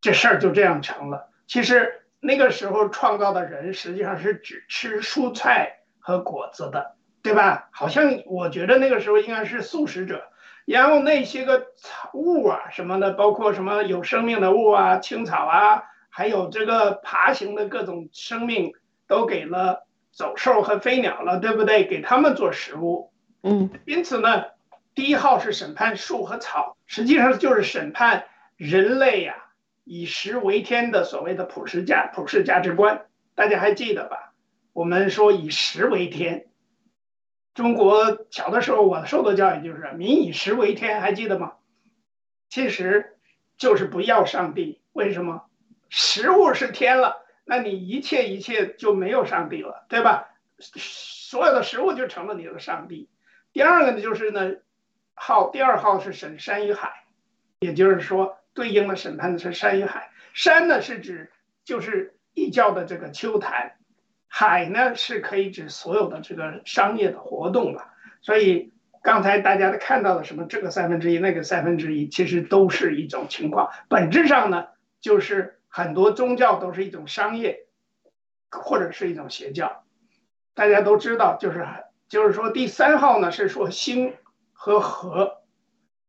[0.00, 1.28] 这事儿就这样成了。
[1.46, 1.99] 其实。
[2.20, 7.68] 那个时候创造的人实际上是只吃蔬菜和果子的，对吧？
[7.72, 10.24] 好像我觉得那个时候应该是素食者。
[10.66, 18.72] 然后那些个草物啊什么的，包括什么有生命的物啊、青草啊，还有这个爬行的各种生命，
[19.08, 21.84] 都给了走兽和飞鸟了，对不对？
[21.86, 23.10] 给他们做食物。
[23.42, 23.70] 嗯。
[23.84, 24.44] 因此呢，
[24.94, 29.46] 第一号是审判树和草，实际上就是审判人类呀。
[29.90, 34.32] 以食为天的所谓的普世价普世价值观，大家还记得吧？
[34.72, 36.46] 我们说以食为天。
[37.54, 41.54] 中国小的时候，我受的教育就是“民以食为天”，还记得吗？
[42.48, 43.16] 其实
[43.56, 44.80] 就是不要上帝。
[44.92, 45.42] 为什么？
[45.88, 50.28] 食物是天了，那你一切一切就没有上帝了，对吧？
[50.60, 53.08] 所有的食物就成了你的上帝。
[53.52, 54.52] 第二个呢，就是呢，
[55.14, 56.92] 号第二号是神山与海，
[57.58, 58.36] 也就是说。
[58.54, 61.30] 对应的审判的是山与海，山呢是指
[61.64, 63.76] 就是异教的这个秋坛，
[64.28, 67.86] 海呢是可以指所有的这个商业的活动了。
[68.22, 68.72] 所以
[69.02, 73.70] 刚才大家都看到的什么这个三分之一那个三分之一，其实都是一种情况。
[73.88, 74.66] 本质上呢，
[75.00, 77.66] 就是很多宗教都是一种商业，
[78.50, 79.84] 或者是一种邪教。
[80.54, 81.66] 大家都知道，就是
[82.08, 84.14] 就是说第三号呢是说星
[84.52, 85.38] 和河，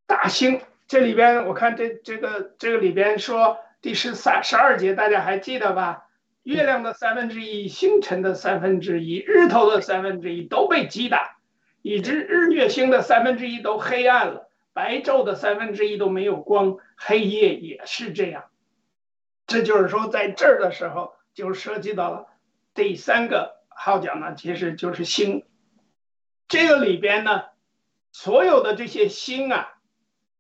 [0.06, 0.60] 大星。
[0.92, 6.10] 这里边我看这这个这个里边说第十三十二节大家还记得吧？
[6.44, 11.38] 月亮的三分之一，星辰的三分之一，日头的三分之一都被击打，
[11.82, 18.44] 以致日月星的三分之一都黑暗了，白昼的三分之一都没有光，黑夜也是这样。
[19.48, 22.28] 这就是说在这儿的时候就涉及到了
[22.74, 25.46] 第三个号角呢，其实就是星。
[26.50, 27.44] 这个里边呢，
[28.12, 29.78] 所有的这些星啊。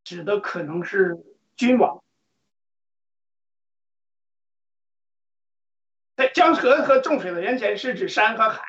[0.03, 1.17] 指的可能是
[1.55, 2.03] 君王，
[6.15, 8.63] 在江河和众水的源泉是指山和海。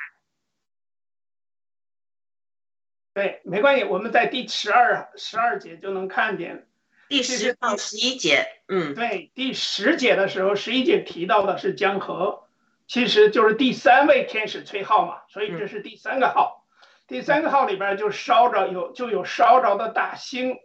[3.13, 6.67] 对，没关系，我们在第十二十二节就能看见。
[7.09, 12.47] 第十到十一节，嗯，对，第十节的时候，十一节提到的是江河，
[12.87, 16.65] 其实就是第三位天使崔号嘛，所以这是第三个号。
[17.05, 20.57] 第三个号里边就烧着有就有烧着的大星。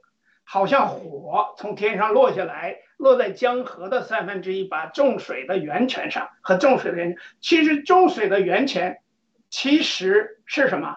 [0.50, 7.18] 好像火从天上落下来，落在江河的三分之一，把重水的源泉上和重水的源泉。
[7.38, 9.02] 其实重水的源泉，
[9.50, 10.96] 其实是什么？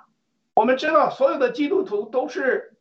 [0.56, 2.78] 我们知道，所有的基督徒都是，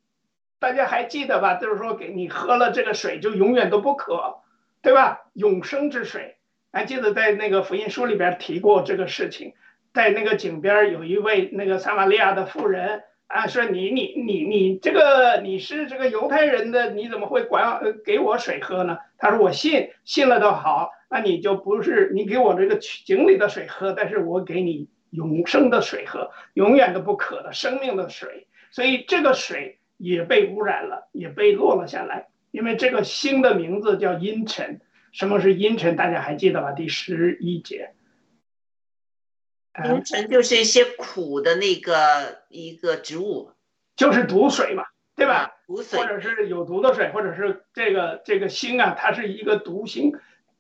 [0.61, 1.55] 大家还记得吧？
[1.55, 4.37] 就是说，给你喝了这个水，就永远都不渴，
[4.81, 5.23] 对吧？
[5.33, 6.37] 永生之水。
[6.71, 9.55] 还记得在那个福音书里边提过这个事情，
[9.93, 13.03] 在那个井边有一位那个撒玛利亚的妇人。
[13.31, 18.99] 啊，说你你你你这个你是这个犹太人的，你怎么会管给我水喝呢？
[19.19, 28.49] 他说我信信了倒好，那你就不是你给我这个井里的水喝，但是我给你永生的水喝，永远都不渴的生命的水。
[28.73, 34.81] 所以这个水也被污染了，也被落了下来，因为这个星的名字叫阴沉。
[35.13, 35.95] 什么是阴沉？
[35.95, 36.73] 大家还记得吧？
[36.73, 37.91] 第十一节。
[39.85, 43.53] 阴沉就是一些苦的那个一个植物，
[43.97, 44.85] 就是毒水嘛，
[45.17, 45.53] 对吧？
[45.67, 50.13] 毒水，或者是有毒的水，或者是这个这个星啊，它是一个毒星。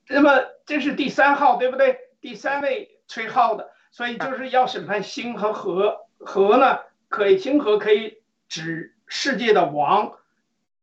[0.09, 1.99] 那么这是第三号，对不对？
[2.21, 6.07] 第三位吹号的，所以就是要审判星和河。
[6.19, 10.19] 河呢，可以星河可以指世界的王，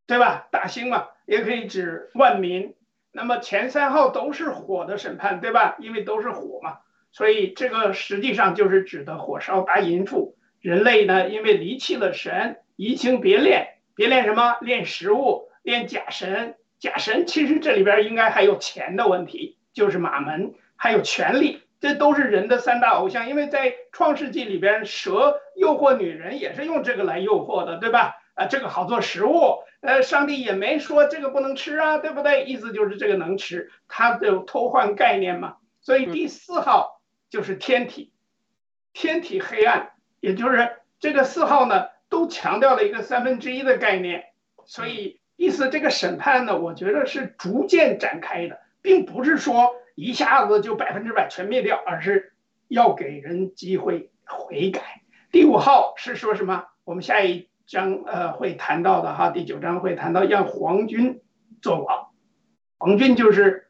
[0.06, 0.48] 对吧？
[0.52, 2.76] 大星嘛，也可以指万民。
[3.12, 5.76] 那么前三号都是火的审判，对吧？
[5.80, 6.80] 因为都是火嘛，
[7.18, 10.38] 所以这个实际上就是指的火烧大淫妇。
[10.62, 14.58] 人类呢，因为离弃了神，移情别恋，别恋什么？
[14.62, 16.58] 恋食物，恋假神。
[16.78, 23.28] 假神其实这里边应该还有钱的问题，就是马门，还有权力，这都是人的三大偶像。
[23.28, 28.18] 因为在创世纪里边，蛇诱惑女人也是用这个来诱惑的，对吧？
[28.36, 29.64] 啊，这个好做食物。
[29.82, 32.46] 呃，上帝也没说这个不能吃啊，对不对？
[32.46, 35.56] 意思就是这个能吃，他就偷换概念嘛。
[35.82, 36.97] 所以第四号
[37.30, 38.12] 就是天体，
[38.94, 44.26] 天体黑暗，也就是这个四号呢，都强调了一个三分之一的概念。
[44.66, 45.20] 所以。
[45.40, 52.34] 意思这个审判呢，我觉得是逐渐展开的，并不是说一下子就百分之百全灭掉，而是
[52.68, 55.04] 要给人机会悔改。
[55.32, 56.66] 第五号是说什么？
[56.86, 61.22] 我们下一章呃会谈到的哈，第九章会谈到让皇军
[61.62, 62.08] 做王，
[62.80, 63.68] 皇军就是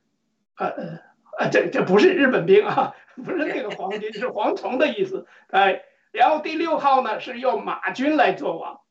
[0.56, 1.00] 呃呃
[1.38, 5.84] 呃这这不是日本兵啊，不是那个皇军， 是蝗虫的意思哎。
[6.12, 8.82] 然后第六号呢是要马军来做王。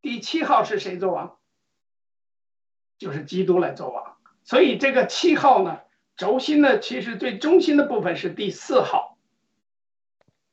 [0.00, 1.36] 第七号是谁做王？
[2.96, 4.16] 就是基督来做王。
[4.44, 5.80] 所以这个七号呢，
[6.16, 9.18] 轴心呢，其实最中心的部分是第四号。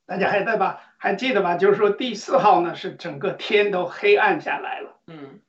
[0.06, 0.82] 大家还在吧？
[0.98, 1.56] 还记得吧？
[1.56, 4.98] 就是说第四号呢，是整个天都黑暗下来了。
[5.08, 5.40] 嗯。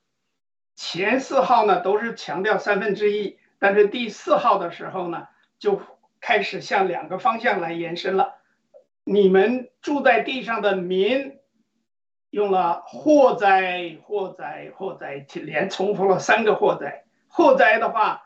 [0.74, 5.28] 前四号呢，都是强调三分之一，但是第四号的时候呢，
[5.60, 5.80] 就
[6.20, 8.34] 开始向两个方向来延伸了。
[9.04, 11.38] 你们住在地上的民。
[12.32, 17.04] 用了祸灾、祸灾、祸灾，连重复了三个祸灾。
[17.28, 18.22] 祸灾的话，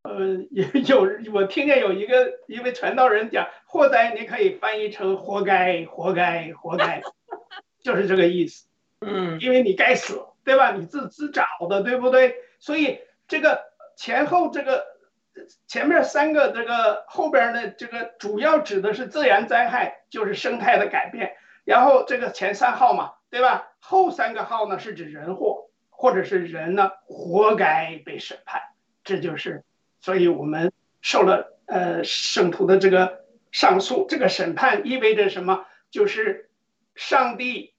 [0.00, 0.38] 呃，
[0.86, 7.02] 有 我听见有一个一位传道人讲，祸灾你可以翻译成活该、活该、活该，
[7.84, 8.66] 就是这个意思。
[9.02, 10.72] 嗯，因为你该死，对吧？
[10.72, 12.36] 你自自找的，对不对？
[12.60, 13.62] 所以这个
[13.96, 14.84] 前后这个
[15.66, 21.36] 前面三个这个后边的这个主要指的是自然灾害，就是生态的改变。
[21.64, 23.14] 然后这个前三号嘛。
[23.34, 23.72] 对吧？
[23.80, 28.62] 后三个号呢是指人祸，或者是人呢活该被审判，
[29.02, 29.64] 这就是，
[30.00, 35.66] 所以我们受了呃圣徒的这个上诉，这个审判意味着什么？
[35.90, 36.48] 就是
[36.94, 37.74] 上帝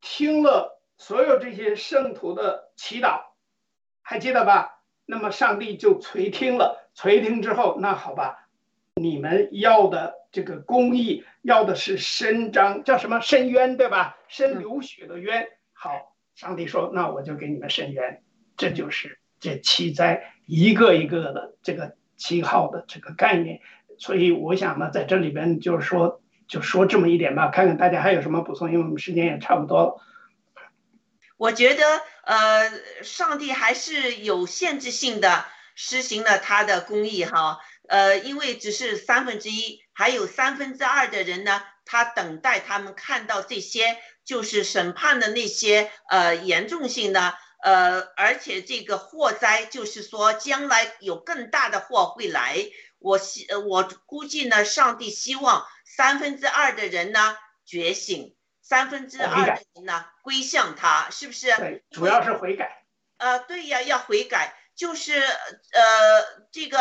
[0.00, 3.22] 听了所有这些圣徒的祈祷，
[4.02, 4.79] 还记得吧？
[5.10, 8.48] 那么上帝就垂听了，垂听之后，那好吧，
[8.94, 10.14] 你们要的。
[10.32, 14.16] 这个公义要的是伸张，叫什么伸冤，对吧？
[14.28, 15.48] 伸流血的冤。
[15.72, 18.22] 好，上帝说，那我就给你们伸冤。
[18.56, 23.60] 这就是这七灾一个一个的这个七号的这个概念。
[23.98, 30.00] 所以我想呢，在这里边就是说，就说这么一点吧，看看大家还有什么补充，因为我们时间也差不多了。
[31.40, 32.70] 我觉得，呃，
[33.02, 37.58] 上帝还是有限制性的实行了他的公义，哈。
[37.88, 47.32] 呃，因为只是三分之一，还有三分之二的人呢，他等待他们看到这些，就是审判的那些呃严重性呢
[47.64, 52.58] 呃，而且这个祸灾，就是说将来有更大的祸会来。
[52.98, 57.34] 我希我估计呢，上帝希望三分之二的人呢
[57.64, 58.36] 觉醒，
[58.70, 61.56] 三分之二的人呢归向他，是不是？
[61.56, 62.84] 对，主要是悔改。
[63.16, 65.82] 呃，对呀，要悔改，就是呃
[66.52, 66.78] 这个。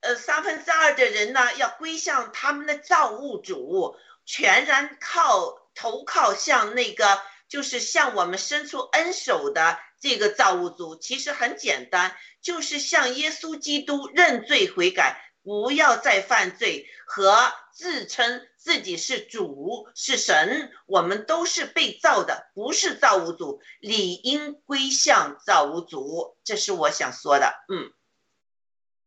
[0.00, 10.96] 呃，三分之二的人呢，要归向他们的造物主，全然靠投靠向那个，就是向我们伸出恩手的这个造物主。
[10.96, 26.36] 其实很简单，就是向耶稣基督认罪悔改，不要再犯罪，和自称自己是主是神，我们都是被造的，不是造物主，理应归向造物主。
[26.44, 27.92] 这是我想说的，嗯。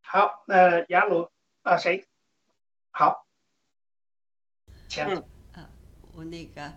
[0.02, 1.30] 好，那雅鲁
[1.64, 2.06] 啊，谁？
[2.92, 3.26] 好，
[4.90, 5.06] 请。
[5.54, 5.70] 呃，
[6.14, 6.74] 我那个，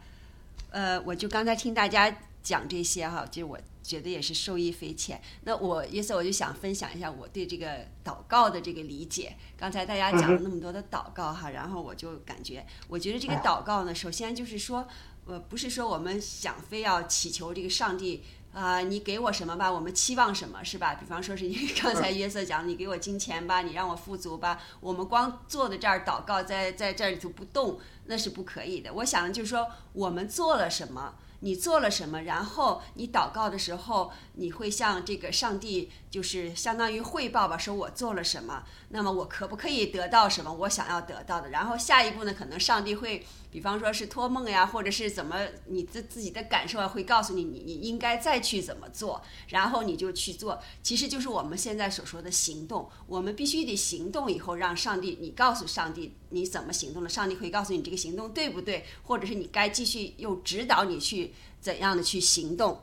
[0.71, 2.09] 呃，我就刚才听大家
[2.43, 5.21] 讲这些哈，就我觉得也是受益匪浅。
[5.45, 9.37] 那我约瑟我就想分享一下我对这个祷告的这个理解。
[9.57, 14.87] 刚才大家讲了那么多的祷告哈，然后我就感觉，我觉得这个祷告呢，首先就是说，
[15.27, 18.23] 呃，不是说我们想非要祈求这个上帝。
[18.53, 19.71] 啊，你给我什么吧？
[19.71, 20.95] 我们期望什么是吧？
[20.95, 24.61] 比方说是 你刚才约瑟讲，你给我金钱吧，你让我富足吧。
[24.81, 28.93] 我们光坐在这儿祷告，在在这里头不动，那是不可以的。
[28.93, 41.51] 我想的就是说，我们做了什么，你做了什么，然后你祷告的时候，你会向这个上帝就是相当于汇报吧，说我做了什么，那么我可不可以得到什么我想要得到的？
[41.51, 50.61] 然后下一步呢，可能上帝会，比方说是托梦呀，或者是怎么，你自自己的感受啊，会告诉你，你你应该再去怎么做，然后你就去做。
[50.83, 62.81] 其实就是我们现在所说的行动，我们必须得行动以后，让上帝，你告诉上帝你怎么行动了，上帝会告诉你这个行动对不对，或者是你该继续又指导你去怎样的去行动。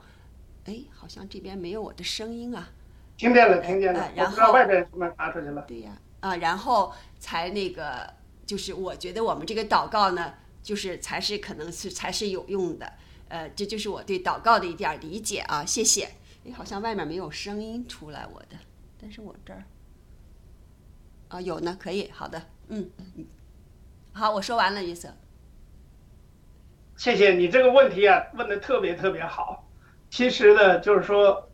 [0.63, 2.69] 哎，好像这边没有我的声音啊。
[3.17, 5.63] 听见了，听见了，呃然我不知道后外边什么发出去了。
[5.67, 8.13] 对呀，啊，然后才那个，
[8.45, 12.93] 就是我觉得我们这个祷告呢，就是才是可能是才是有用的，
[13.27, 16.07] 呃，这就是我对祷告的一点儿理解啊，谢谢。
[16.45, 18.55] 哎，好像外面没有声音出来我的，
[19.01, 19.63] 但是我这儿
[21.29, 23.25] 啊有呢，可以，好的，嗯，嗯
[24.13, 25.09] 好，我说完了，约瑟。
[26.95, 29.67] 谢谢你这个问题啊，问的特别特别好。
[30.09, 31.49] 其实呢，就是说，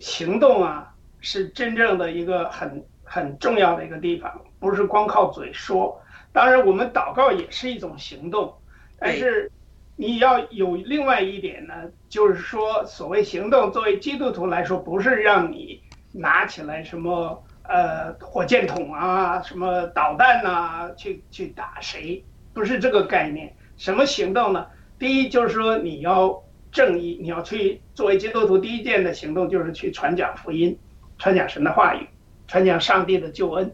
[0.00, 6.00] 行动啊，是真正的一个很很重要的一个地方，不是光靠嘴说。
[6.32, 8.54] 当然，我们祷告也是一种行动，
[8.98, 9.50] 但是
[9.96, 11.74] 你要有另外一点呢，
[12.08, 15.82] 就是说，所谓行动，作为基督徒来说，不是让你
[16.12, 22.22] 拿起来什么呃火箭筒啊、什么导弹呐、去去打谁，
[22.52, 23.56] 不是这个概念。
[23.76, 24.66] 什么行动呢？
[24.98, 30.78] 第一就是说你要正义，你要去作为基督徒第一件的行动就是去传讲福音，
[31.18, 32.06] 传讲神的话语，
[32.46, 33.72] 传讲上帝的救恩，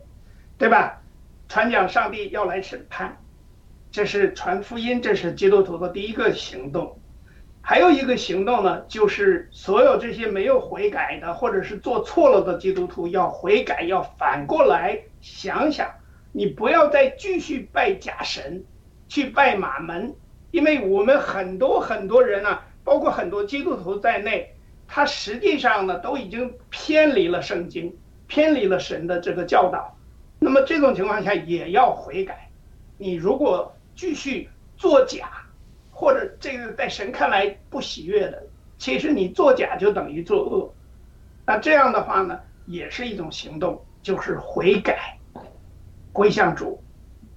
[0.59, 1.03] 对吧？
[1.49, 3.19] 传讲上帝要来审判，
[3.93, 6.99] 这是传福音，这是基督徒的第一个行动。
[7.61, 15.91] 还有一个行动呢，就是所有这些没有悔改的，或者是做错了的基督徒要悔改，要反过来想想，
[16.33, 18.65] 你不要再继续拜假神，
[19.09, 20.15] 去拜马门，
[20.51, 24.54] 因为我们很多很多人啊，包括很多基督徒在内，
[24.87, 27.97] 他实际上呢都已经偏离了圣经，
[28.27, 29.97] 偏离了神的这个教导。
[30.39, 32.51] 那么这种情况下也要悔改。
[32.99, 35.31] 你如果继续作假，
[35.91, 38.43] 或者这个在神看来不喜悦的，
[38.79, 40.75] 其实你作假就等于作恶。
[41.47, 45.19] 那这样的话呢，也是一种行动，就是悔改，
[46.13, 46.83] 归向主，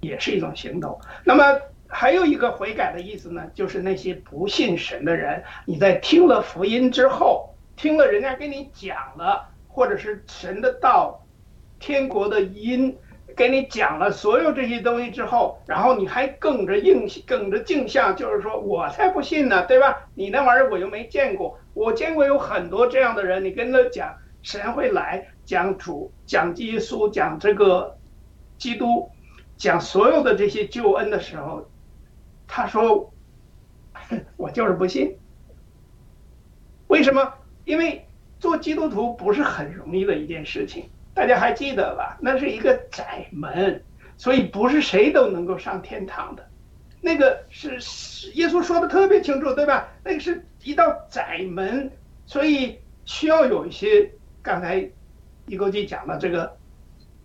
[0.01, 0.99] 也是一种行动。
[1.23, 1.43] 那么
[1.88, 11.26] 还有一个悔改的意思呢，就是那些不信神的人，你在听了福音之后，听了人家给你讲了，或者是神的道、
[11.80, 12.97] 天国的音。
[13.35, 20.07] 给你讲了所有这些东西之后，然后你还梗着硬梗着镜像，就是说我才不信呢，对吧？
[20.15, 27.99] 你那玩意儿我又没见过，我见过有很多这样的人，你跟他讲神会来，讲主，讲耶稣，讲这个
[28.57, 29.11] 基督，
[29.55, 31.69] 讲所有的这些救恩的时候，
[32.47, 33.13] 他说
[34.37, 35.15] 我就是不信。
[36.87, 37.33] 为什么？
[37.65, 38.07] 因为
[38.39, 40.89] 做基督徒不是很容易的一件事情。
[41.13, 42.17] 大家还记得吧？
[42.21, 43.83] 那是一个窄门，
[44.17, 46.47] 所以不是谁都能够上天堂的。
[47.01, 47.71] 那个是
[48.35, 49.89] 耶稣说的特别清楚，对吧？
[50.03, 51.91] 那个是一道窄门，
[52.25, 54.11] 所以需要有一些
[54.41, 54.87] 刚才
[55.47, 56.55] 一勾记讲的这个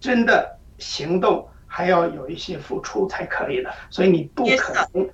[0.01, 3.75] 真的行动，还要有一些付出才可以的。
[3.89, 5.09] 所以你不可能。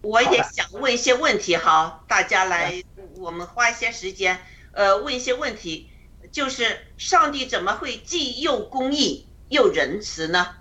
[0.00, 2.82] 我也想问一些问题，哈，大家来，
[3.16, 4.38] 我们花一些时间，
[4.72, 5.90] 呃，问一些问题。
[6.30, 10.56] 就是上帝怎么会既又公义又仁慈呢？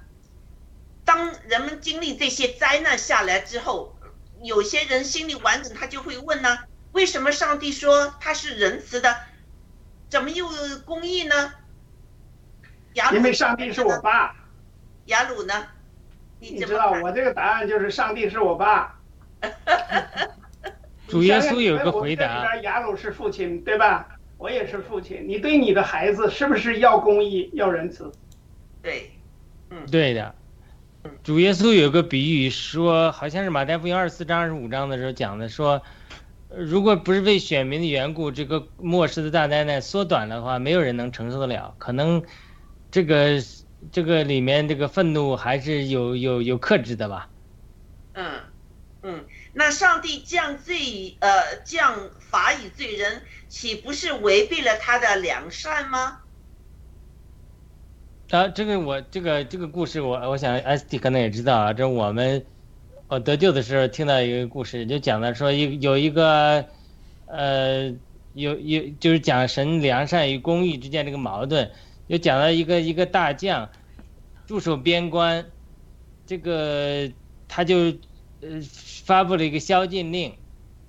[1.06, 3.98] 当人们经历这些灾难下来之后，
[4.42, 6.58] 有些人心里完整，他就会问呢：
[6.94, 9.16] 为什么上帝说他是仁慈的，
[10.10, 10.48] 怎么又
[10.86, 11.54] 公义呢？
[13.14, 14.36] 因为上帝是我爸。
[15.08, 15.54] 雅鲁呢？
[16.40, 18.98] 你知道我这个答案就是上帝是我爸。
[21.08, 22.56] 主耶稣有个回答。
[22.58, 24.08] 雅鲁是父亲，对吧？
[24.38, 28.12] 我也是父亲，你对你的孩子是不是要公义、要仁慈？
[28.84, 29.12] 对，
[29.72, 30.36] 嗯，对的。
[31.24, 35.82] 主耶稣有个比喻说，好像是马太福音二十四章、二十五章的时候讲的，说，
[36.50, 41.74] 如果不是为选民的缘故，这个末世的大灾难缩短的话，没有人能承受得了。
[41.80, 42.22] 可能
[42.92, 43.42] 这个
[43.92, 47.30] 这个里面这个愤怒还是有有有克制的吧。
[48.14, 48.40] 嗯
[49.04, 53.22] 嗯，那上帝降罪呃降罚与罪人。
[53.50, 56.20] 岂不是违背了他的良善吗？
[58.30, 61.72] 啊，这个我这个这个故事，我我想 S D 可能也知道啊。
[61.72, 62.46] 这我们
[63.08, 66.66] 我得救的时候听到一个故事，就讲的说一有一个
[67.28, 67.96] 呃
[68.34, 71.72] 有有就是讲神良善与公义之间这个矛盾，
[72.08, 73.70] 又讲了一个一个大将
[74.46, 75.46] 驻守边关，
[76.26, 77.12] 这个
[77.48, 77.94] 他就
[78.42, 78.62] 呃
[79.06, 80.34] 发布了一个宵禁令，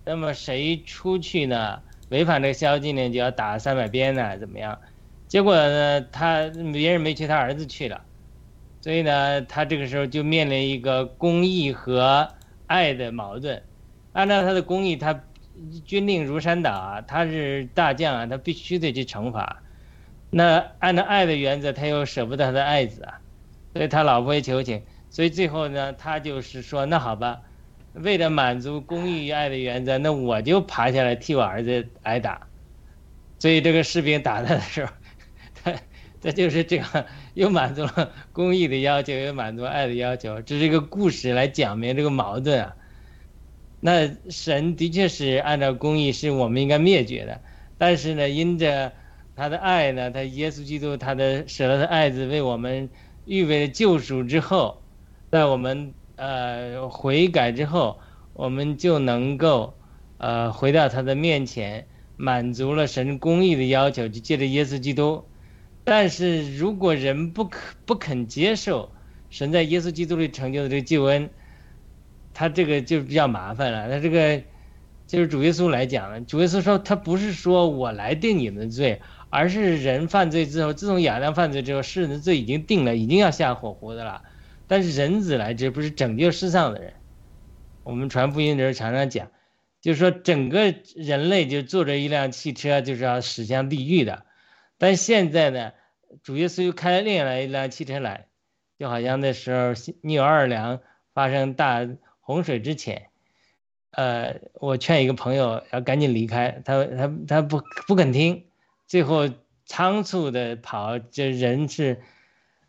[0.04, 1.82] 那么谁出去呢？
[2.08, 4.78] 违反这个宵禁令就要打三百鞭呢，怎么样？
[5.26, 8.00] 结果呢，他别人没去，他儿子去了，
[8.80, 12.28] 所以呢，他这个时候就面临一个公义和
[12.66, 13.62] 爱的矛盾。
[14.12, 15.22] 按照他的公义，他
[15.84, 19.62] 军令如山倒啊，他是大将啊，他必须得去惩罚。
[20.30, 23.20] 那按照爱的原则，他又舍不得他的爱子啊，
[23.72, 24.82] 所以他老婆也求情。
[25.10, 27.40] 所以最后呢，他就是说，那好吧，
[27.94, 32.46] 为了满足公义与爱的原则，那我就爬下来替我儿子挨打。
[33.38, 34.92] 所以这个士兵打他的时候，
[35.62, 35.74] 他
[36.20, 42.74] 他就是这样，又满足了公义的要求，又满足爱的要求，这是一个故事来讲明这个矛盾啊。
[43.80, 47.40] 那神的确是按照公义，是我们应该灭绝的，
[47.78, 48.92] 但是呢，因着
[49.38, 52.90] 他的爱呢，他耶稣基督他的舍了他爱子为我们
[53.24, 54.82] 预备救赎之后，
[55.30, 58.00] 在我们呃悔改之后，
[58.32, 59.74] 我们就能够
[60.16, 61.86] 呃回到他的面前，
[62.16, 65.24] 满足了神公义的要求，就借着耶稣基督。
[65.84, 68.90] 但是如果人不可不肯接受
[69.30, 71.30] 神在耶稣基督里成就的这个救恩，
[72.34, 73.88] 他这个就比较麻烦了。
[73.88, 74.42] 他这个
[75.06, 79.00] 就是主耶稣来讲呢，主耶稣说他不是说我来定你们的罪，
[79.30, 84.22] 而是人犯罪之后，自从亚当犯罪之后，世人的罪已经定了，已经要下火湖的了。
[84.66, 86.94] 但是人子来这不是拯救世上的人。
[87.84, 89.30] 我们传福音的时候常常讲，
[89.80, 94.24] 就是说整个人类就坐着一辆汽车就是要驶向地狱的。
[94.76, 95.72] 但现在呢，
[96.22, 98.26] 主耶稣又开了另外一辆汽车来，
[98.78, 99.72] 就好像那时候
[100.02, 100.80] 纽奥良
[101.14, 101.88] 发生大
[102.20, 103.06] 洪水之前，
[103.92, 108.44] 呃，我劝一个朋友要赶紧离开，他他他不不肯听，
[108.88, 109.28] 最后
[109.66, 112.00] 仓促的跑，这人是，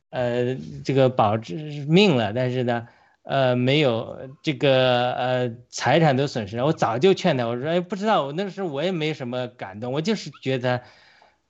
[0.09, 1.55] 呃，这个保住
[1.87, 2.87] 命了，但是呢，
[3.23, 6.65] 呃，没有这个呃财产都损失了。
[6.65, 10.81] 我早就劝他，我说哎，不知道，我那时候我也没什么感动，我就是觉得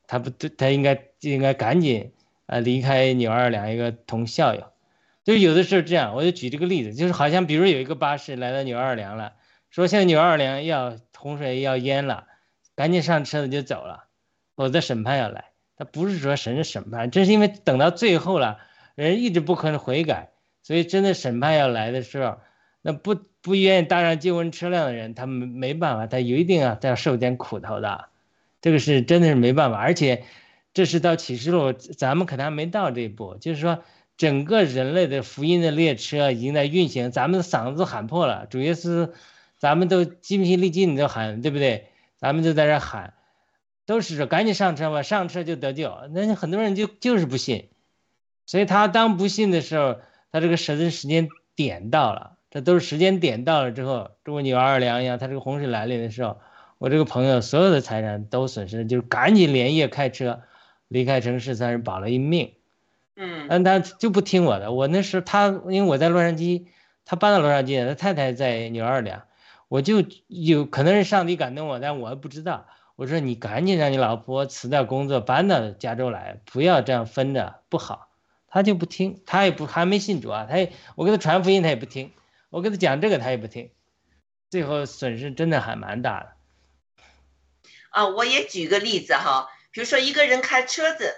[0.06, 2.14] 他不对，他应该应该赶紧
[2.46, 4.72] 呃离开纽奥良一个同校友。
[5.24, 9.34] 就有的时候这样，我就举这个例子，就是好像比如有一个巴士来到纽二良了，
[9.72, 12.28] 说现在纽二良要洪水要淹了，
[12.76, 14.06] 赶紧上车子就走了，
[14.60, 15.46] 否则审判要来。
[15.78, 18.58] 他不是说神的审判，这是因为等到最后了，
[18.96, 20.32] 人一直不肯悔改，
[20.62, 22.40] 所以真的审判要来的时候，
[22.82, 28.10] 那不不愿意搭上救恩车辆的人，他没没办法，他有一定啊，他要受点苦头的，
[28.60, 29.78] 这个是真的是没办法。
[29.78, 30.26] 而且
[30.74, 33.82] 这是到启示录，咱们可能还没到这一步，就是说。
[34.20, 39.14] 整个人类的福音的列车已经在运行，咱们的嗓子都喊破了，主要是
[39.58, 41.88] 咱们都精疲力尽都喊，对不对？
[42.18, 43.14] 咱们就在这喊，
[43.90, 45.98] 都是说赶紧上车吧，上车就得救。
[46.12, 47.70] 那很多人就就是不信，
[48.46, 49.96] 所以他当不信的时候，
[50.32, 56.38] 他这个时间时间点到了，这都是时间点到了之后，如果你二两一样，他这个洪水来临的时候，
[56.78, 60.42] 我这个朋友所有的财产都损失，就是赶紧连夜开车
[60.88, 62.54] 离开城市，算是保了一命。
[63.16, 64.72] 嗯，但他就不听我的。
[64.72, 66.66] 我那时候他，因为我在洛杉矶，
[67.06, 69.24] 他搬到洛杉矶，他太太在纽二良，
[69.68, 72.68] 我就有可能是上帝感动我，但我不知道。
[73.00, 78.10] 我说你赶紧让你老婆辞掉工作，搬到加州来，不要这样分着，不好。
[78.50, 82.12] 他就不听，他也不还没信主啊，他也我给他传福音，他也不听，
[82.50, 83.72] 我给他讲这个，他也不听，
[84.50, 86.34] 最后损失真的还蛮大的。
[87.92, 91.16] 啊，我也举个例子哈，比如说一个人开车子。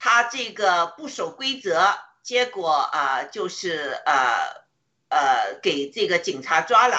[0.00, 1.94] 他这个不守规则，
[2.24, 4.64] 结果啊，就是呃
[5.10, 6.96] 呃给这个警察抓了，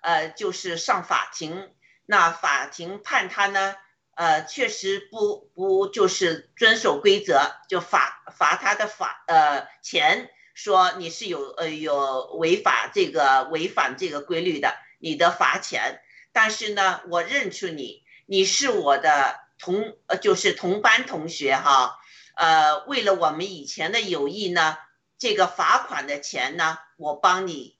[0.00, 1.68] 呃，就是上法庭。
[2.10, 3.76] 那法庭判他呢，
[4.14, 16.00] 呃，确实不不就是遵守规则，就罚罚他的法呃钱，说你是有呃有违法这个违反这个规律的，你的罚钱。
[16.32, 21.98] 但是呢，我认出你，你是我的同呃就是同班同学哈。
[22.36, 24.78] 呃，为了我们以前的友谊呢，
[25.18, 27.76] 这个罚款的钱呢，我帮你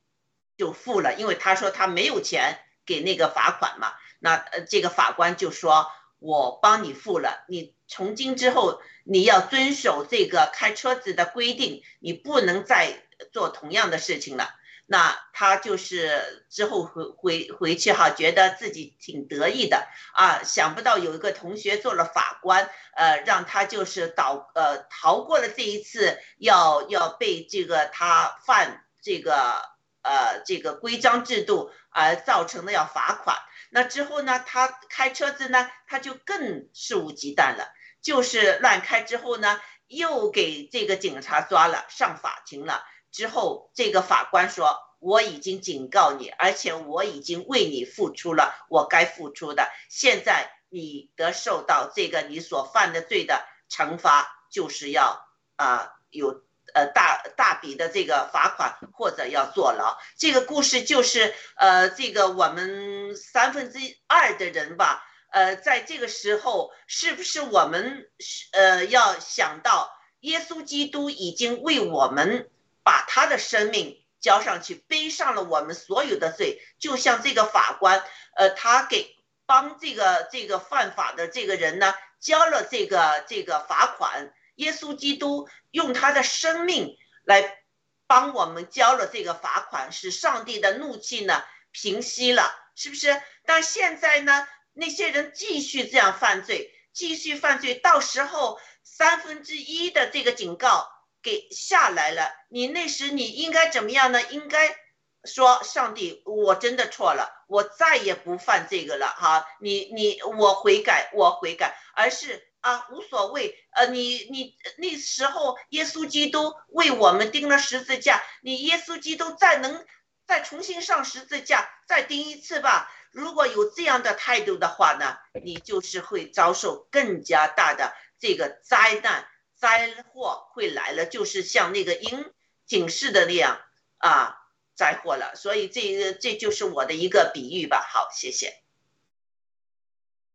[0.59, 3.95] 就付了，因为他说他没有钱给那个罚款嘛。
[4.19, 5.87] 那呃，这个法官就说，
[6.19, 14.51] 我帮你付了，你从今之后你要遵守这个开车子的规定，你不能再做同样的事情了。
[14.91, 29.63] 那他就是之后回回回去哈，觉得自己挺得意的啊，想不到有一个同学做了法官，呃，让他就是倒呃逃过了这一次要要被这个他犯这个
[30.01, 33.37] 呃这个规章制度而造成的要罚款。
[33.71, 37.69] 那之后呢，他开车子呢，他就更肆无忌惮了，
[38.03, 42.85] 就是乱开之后呢，又给这个警察抓了，上法庭了。
[43.11, 49.71] 之后，这个法官说：“我已经警告你，而且我已经为你付出了我该付出的。
[49.89, 55.27] 现在你得受到这个你所犯的罪的惩罚就是要
[55.57, 56.43] 啊有
[56.75, 59.99] 呃大大笔的这个罚款或者要坐牢。
[60.17, 68.09] 这个故事就是呃这个我们三分之二的人吧，呃在这个时候是不是我们
[68.53, 69.91] 呃要想到
[70.21, 72.49] 耶稣基督已经为我们
[72.83, 78.03] 把他的生命交上去，背上了我们所有的罪，就像这个法官
[78.37, 79.17] 呃他给
[79.47, 81.95] 帮这个这个犯法的这个人呢。
[82.21, 87.59] 交了这个这个罚款，耶稣基督用他的生命来
[88.07, 93.21] 帮我们交了这个罚款，使上帝的怒气呢平息了，是不是？
[93.45, 100.89] 但现在呢，那些人继续这样犯罪，继续犯罪，到时候三分之一的这个警告
[101.23, 104.23] 给下来了，你那时你应该怎么样呢？
[104.31, 104.77] 应该。
[105.25, 109.45] 说上帝，我真的错了，我再也不犯这个了哈。
[109.61, 113.57] 你你我悔改，我悔改，而是啊无所谓。
[113.73, 119.85] 呃，你你那时候耶稣基督为我们钉了十字架，你耶稣基督再能
[120.27, 122.91] 再重新上十字架，再钉一次吧。
[123.11, 132.33] 如果有这样的态度的话呢，你就是会遭受更加大的这个灾难灾祸会来了，就是像那个鹰
[132.67, 133.61] 警示的那样
[133.99, 134.37] 啊。
[134.79, 137.85] 灾祸了，所以这个这就是我的一个比喻吧。
[137.93, 138.55] 好，谢谢。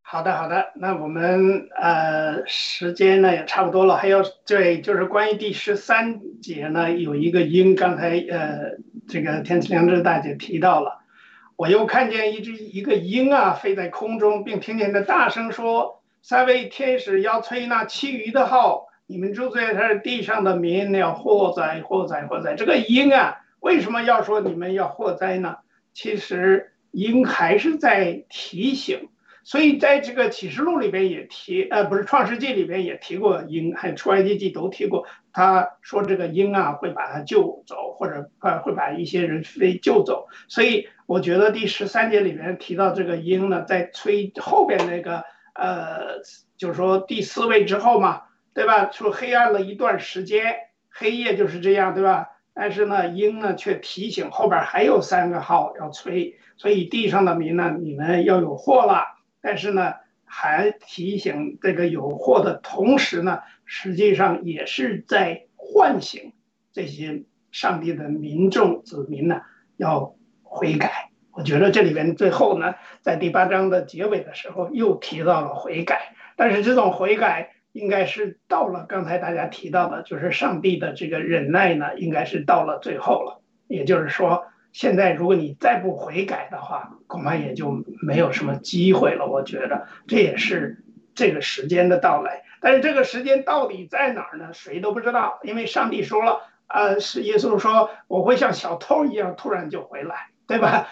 [0.06, 8.76] 好的，好的，那我们呃时间呢也差不多了，还有对，就是关于第十三节呢，有一个鹰，刚才呃
[9.08, 11.00] 这个天赐良知大姐提到了，
[11.56, 23.38] 我又看见一只一个鹰啊飞在空中，并听见它大声说：“三位天使要吹那其余的号，你们住在这地上的民要祸灾，祸灾，祸灾。”这个鹰啊。
[23.58, 25.56] 为什么要说你们要祸灾呢？
[25.94, 29.08] 其实鹰还是在提醒，
[29.44, 35.06] 所以在这个启示录里边也提，呃，不是创世纪里边也提过鹰，还有出埃及记都提过。
[35.32, 40.28] 他说这个鹰啊会把他救走，或者呃会把一些人飞救走。
[40.48, 46.22] 所以我觉得第十三节里面提到这个鹰呢，在吹后边那个呃，
[46.56, 48.22] 就是说第四位之后嘛，
[48.54, 48.90] 对吧？
[48.90, 50.54] 说黑暗了一段时间，
[50.88, 52.30] 黑夜就是这样，对吧？
[52.54, 59.13] 但是呢，鹰呢却提醒后边还有三个号要吹，所以地上的民呢，你们要有祸了。
[59.44, 59.92] 但是呢，
[60.24, 66.32] 还提醒这个有祸的同时呢，实际上也是在唤醒
[66.72, 69.42] 这些上帝的民众子民呢，
[69.76, 71.10] 要悔改。
[71.30, 77.50] 我觉得这里边最后呢，在第八章的结尾的时候又提到了悔改，但是这种悔改。
[77.74, 83.42] 应该是到了刚才大家提到的，就是上帝的这个忍耐呢，应该是到了最后了。
[83.66, 89.26] 也就是说，现在如果你再不悔改的话，恐怕也就没有什么机会了。
[89.26, 90.84] 我觉得这也是
[91.14, 92.42] 这个时间的到来。
[92.60, 94.52] 但是这个时间到底在哪儿呢？
[94.52, 100.88] 谁都不知道，因为上帝说了，呃，是耶稣说我会像小偷一样突然就回来，对吧？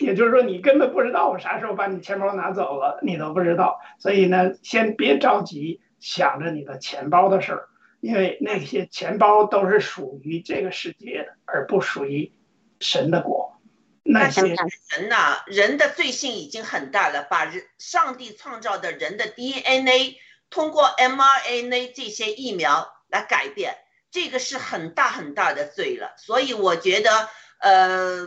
[0.00, 3.78] 也就是说，你根本不知道我啥时候把你钱包拿走了，你都不知道。
[3.98, 5.80] 所以呢，先别着急。
[6.00, 7.68] 想着你的钱包的事儿，
[8.00, 12.32] 因为那些钱包都是属于这个世界的，而不属于
[12.80, 13.60] 神的国。
[14.02, 14.56] 那些人
[15.08, 20.16] 呐，人的罪性已经很大了，把人上帝创造的人的 DNA
[20.48, 23.76] 通过 mRNA 这些疫苗来改变，
[24.10, 26.14] 这个是很大很大的罪了。
[26.16, 27.28] 所以我觉得，
[27.60, 28.26] 呃，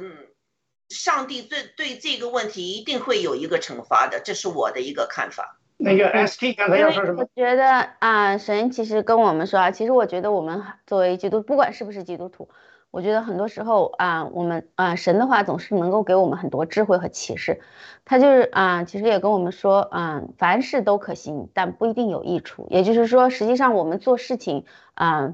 [0.90, 5.60] 上帝对对这个问题一定会有一个惩罚的，这是我的一个看法。
[5.78, 7.24] 那个 ST 刚才要说什么？
[7.24, 12.48] 我觉得啊，神其实跟我们说啊，其实我觉得我们作为基督，不管是不是基督徒，
[12.94, 17.60] 我觉得很多时候啊，我们啊，神的话总是能够给我们很多智慧和启示。
[18.06, 22.68] 他就是啊，其实也跟我们说啊，凡事都可行，但不一定有益处。
[22.70, 25.34] 也就是说，实际上我们做事情啊。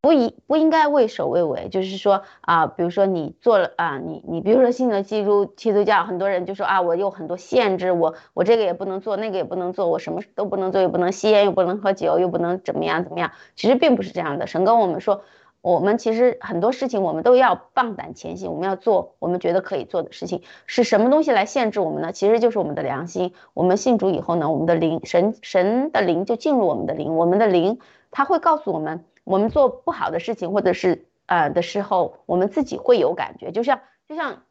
[0.00, 13.32] 不一不应该畏首畏尾，就是说啊，比如说你做了啊，你你比如说信了基督基督教，很多人就说啊，我有很多限制，我我这个也不能做，那个也不能做，我什么都不能做，又不能吸烟，又不能喝酒，又不能怎么样怎么样。
[13.56, 15.22] 其实并不是这样的，神跟我们说，
[15.60, 20.42] 我们其实很多事情我们都要放胆前行，我们要做我们觉得可以做的事情。
[20.66, 22.12] 是什么东西来限制我们呢？
[22.12, 23.34] 其实就是我们的良心。
[23.54, 27.78] 我们信主以后呢，我们的灵神神的灵就进入我们的灵，我们的灵
[28.10, 29.04] 他会告诉我们。
[29.24, 34.44] 我们做不好的事情，或者是呃的时候，我们自己会有感觉，就像就像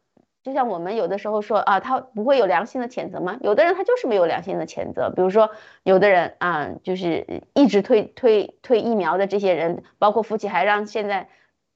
[0.48, 3.38] 就像我们有的时候说啊，他不会有良心的谴责吗？
[3.42, 5.52] 有的人他就是没有良心的谴责，比如说
[5.84, 11.28] 有的人啊，就是一直推推推疫苗的这些人，包括夫妻还让现在。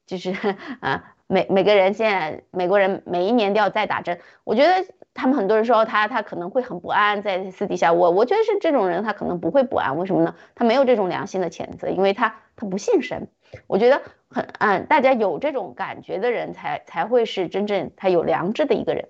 [0.04, 0.34] 就是
[0.80, 4.84] 啊，每每个人现在美国人每一年都要再打针，我觉得
[5.14, 10.34] 他们很多人说他他可能会很不安，在私底下，我我觉得是这种人他可能不会不安，为什么呢？
[10.56, 13.28] 他没有这种良心的谴责，因为他他不信神。
[13.66, 19.08] 我觉得很嗯，大家有这种感觉的人才才会是真正他有良知的一个人。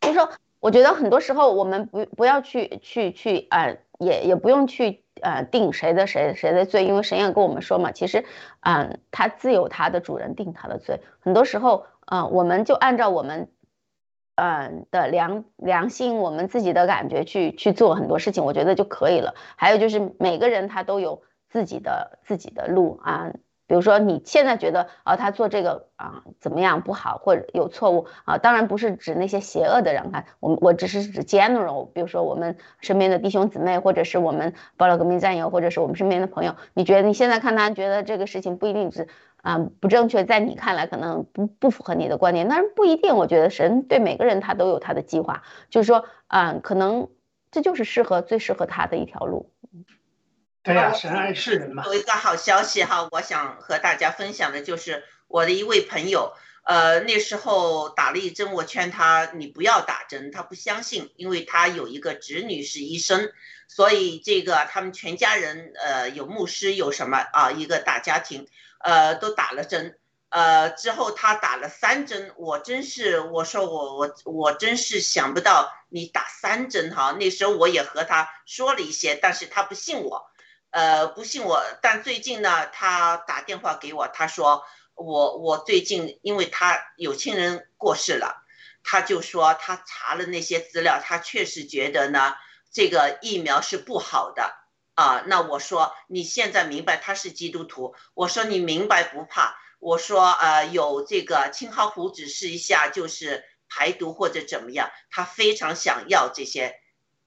[0.00, 8.24] 就是说，我觉得很多时候我们不不要去去去啊，也也不用去呃定谁的谁谁的罪，因为神也跟我们说嘛，其实
[8.60, 11.00] 嗯，他自有他的主人定他的罪。
[11.20, 13.48] 很多时候嗯，我们就按照我们
[14.34, 19.36] 嗯的良良心，我们自己的感觉去去做很多事情，我觉得就可以了。
[19.54, 23.32] 还有就是每个人他都有自己的自己的路啊。
[23.66, 28.38] 比如说你现在觉得啊，他做这个啊怎么样不好或者有错误啊？
[28.38, 39.08] 当然不是指那些邪恶的人哈，我我只是指 general，比如说我们身边的弟兄姊妹，或者是我们报了革命战友，或者是我们身边的朋友，你觉得你现在看他觉得这个事情不一定是
[39.42, 43.16] 啊不正确，在你看来可能不不符合你的观点，但是不一定。
[43.16, 47.08] 我觉得神对每个人他都有他的计划，就是说啊，可能
[47.50, 49.50] 这就是适合最适合他的一条路。
[50.62, 51.84] 对呀，神爱世人嘛。
[51.86, 63.32] 有一个好消息哈，我想和大家分享的就是我的一位朋友，呃，那时候打了一针，我劝他你不要打针，他不相信，因为他有一个侄女是医生，
[63.66, 68.46] 所以这个他们全家人，呃，有牧师，有什么啊，一个大家庭，
[68.78, 69.98] 呃，都打了针，
[70.28, 80.30] 呃，之后他打了三针，我真是，我说我我我真是想不到你打三针哈，那时候我也和他说了一些，但是他不信我。
[80.72, 88.42] 呃，不信我，但最近呢，他打电话给我，他说我我最近因为他有亲人过世了，
[88.82, 92.32] 他就说他查了那些资料，他确实觉得呢
[92.72, 94.50] 这个疫苗是不好的
[94.94, 95.22] 啊。
[95.26, 106.81] 那我说你现在明白他是基督徒，我说你明白不怕，我说呃有这个青蒿湖指示一下就是排毒或者怎么样，他非常想要这些。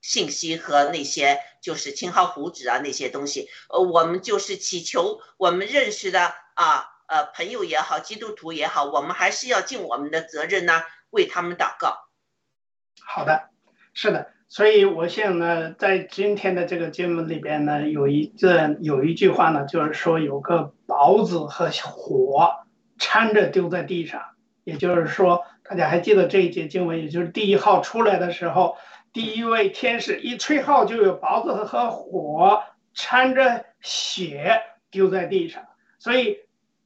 [0.06, 12.08] 信息和那些就是青蒿湖脂啊那些东西，呃，我们就是祈求我们认识的啊，呃，朋友也好，基督徒也好，我们还是要尽我们的责任呢，为他们祷告。
[13.04, 13.50] 好的，
[13.96, 22.52] 是的，所以我想呢，在今天的这个节目里边呢，有一个有一句话呢，就是说有个雹子和火
[23.00, 24.22] 掺着丢在地上，
[24.64, 28.78] 也就是说，大家还记得这一节经文，也就是第一号出来的时候。
[29.16, 32.62] 第一位天使一吹号，就有雹子和火
[32.94, 34.62] 掺着血
[34.92, 35.64] 丢在地上。
[36.00, 36.40] 所以，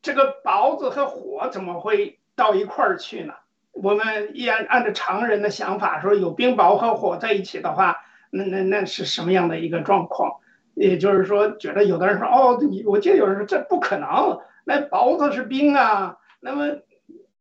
[0.03, 3.34] 这个雹子和火怎么会到一块儿去呢？
[3.72, 7.97] 我们依然按照常人的想法说，有冰雹和火在一起的话，
[8.30, 10.35] 那那那是什么样的一个状况？
[10.76, 16.77] 也就是说，觉得有的人说，哦，我记得有人说这不可能，那雹子是冰啊，那么。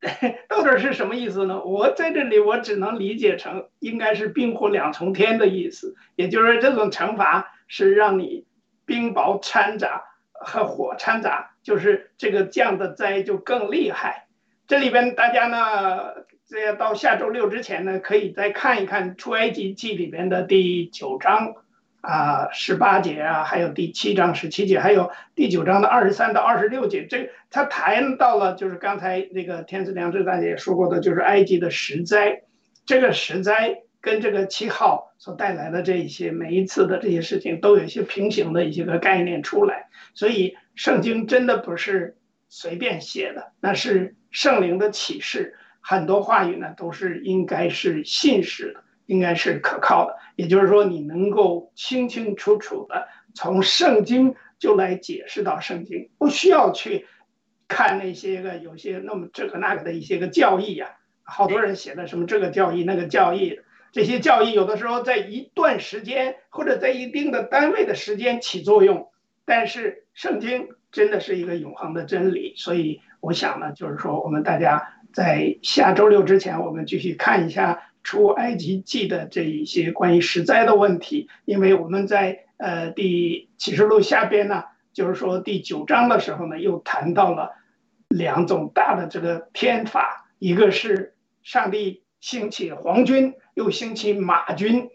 [0.49, 1.63] 到底是什么意思呢？
[1.65, 8.47] 我在这里，我只能理解成应该是冰火两重天的意思，也就是这种惩罚是让你
[8.87, 14.29] 冰雹掺杂和火掺杂，就是这个降的灾就更厉害。
[14.69, 21.55] 这里边大家呢，这要到下周六之前呢，可以再看一看《出埃及记》里边的第九章。
[22.09, 32.45] 啊，十八节啊，还有第七章十七节，还有第九章的二十三到二十六节，这他谈到了，就是刚才那个天赐良知大姐也说过的，就是埃及的十灾，
[32.87, 42.17] 这个十灾跟这个七号所带来的这一些每一次的这些事情，都有一些平行的一些个概念出来，所以圣经真的不是
[42.49, 48.83] 随便写的，那是圣灵的启示，很多话语呢都是应该是信实的。
[49.09, 57.07] 应该是可靠的，也就是说，你能够清清楚楚的从圣经就来解释到圣经，不需要去
[57.67, 60.91] 看那些个有些那么这个那个的一些个教义呀。
[61.23, 63.59] 好多人写的什么这个教义那个教义，
[63.93, 69.09] 这些教义有的时候在一段时间或者在一定的单位的时间起作用，
[69.47, 72.53] 但是圣经真的是一个永恒的真理。
[72.57, 77.85] 所以我想呢，就是说我们大家在下周六之前，我们继续看一下。
[78.09, 84.65] 出埃及记的这一些关于实灾的问题，因为我们在呃第启示录下边呢，
[84.95, 87.53] 就是说第九章的时候呢，又谈到了
[88.09, 94.89] 两种大的这个天法，一个是上帝兴起皇军，又兴起马军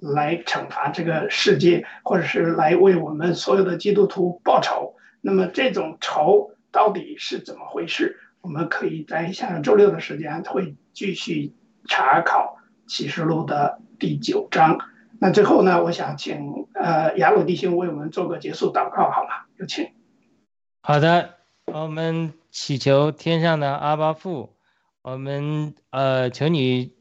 [0.00, 4.94] 来惩罚这个世界，或者是来为我们所有的基督徒报仇。
[5.20, 8.20] 那么这种仇到底是怎么回事？
[8.42, 11.52] 我们可以在下周六的时间会继续
[11.88, 12.58] 查考。
[12.90, 14.80] 启示录的第九章，
[15.20, 19.46] 那最后呢，我想请呃雅鲁弟兄为我们做个结束祷告，好吗？
[19.58, 19.92] 有请。
[20.80, 21.36] 好的，
[21.66, 24.56] 我们祈求天上的阿巴父，
[25.02, 26.94] 我们呃求你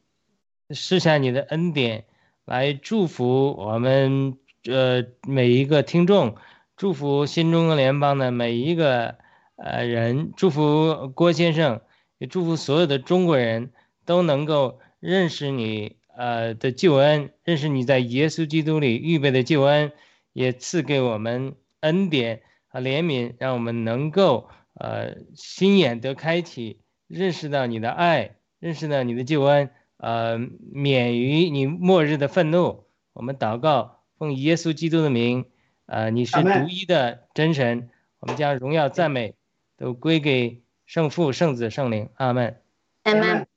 [0.70, 2.06] 施下你的恩典，
[2.46, 4.38] 来祝福我们
[4.70, 6.36] 呃每一个听众，
[6.78, 9.16] 祝福新中国联邦的每一个
[9.56, 11.82] 呃人，祝福郭先生，
[12.20, 13.72] 也祝福所有的中国人
[14.06, 19.92] 都能够认识你呃的救恩，认识你在耶稣基督里预备的救恩，
[20.34, 24.50] 也赐给我们恩典和怜悯，让我们能够。
[24.76, 30.38] 呃，心眼得开启，认识到你的爱，认识到你的救恩，呃，
[30.72, 32.86] 免于你末日的愤怒。
[33.12, 35.48] 我们祷告，奉耶稣基督的名，
[35.86, 37.90] 呃，你是独一的真神，
[38.22, 39.36] 我们将荣耀赞美
[39.76, 42.08] 都归给圣父、圣子、圣灵。
[42.14, 42.62] 阿门。
[43.04, 43.49] 阿门。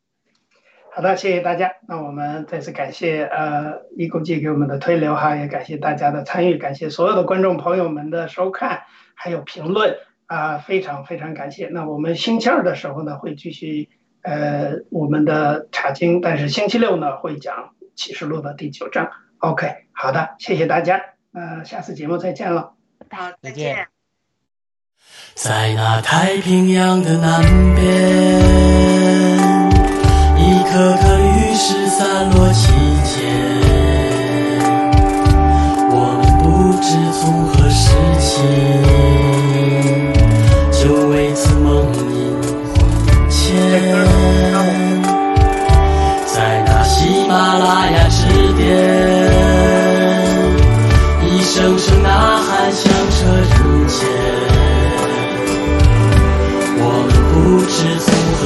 [0.94, 1.72] 好的，谢谢大家。
[1.88, 8.82] 那我们再次感谢呃一公记给我们的推流哈，也感谢大家的参与，感谢所有的观众朋友们的收看
[9.14, 9.96] 还有评论。
[10.26, 11.68] 啊，非常非常感谢。
[11.68, 13.90] 那我们星期二的时候呢，会继续
[14.22, 19.10] 呃我们的查经，但是星期六呢会讲启示录的第九章。
[19.38, 21.02] OK，好的，谢谢大家。
[21.34, 22.72] 呃，下次节目再见了。
[23.10, 23.88] 好，再见。
[25.34, 27.42] 在那太平洋的南
[27.74, 29.61] 边，
[30.52, 32.66] 一颗颗玉石散落其
[33.04, 33.24] 间，
[35.88, 36.44] 我们不
[36.82, 36.86] 知
[37.18, 37.88] 从何时
[38.20, 38.22] 起。
[40.70, 41.96] 就为此梦萦
[42.42, 42.76] 魂
[43.30, 43.48] 牵，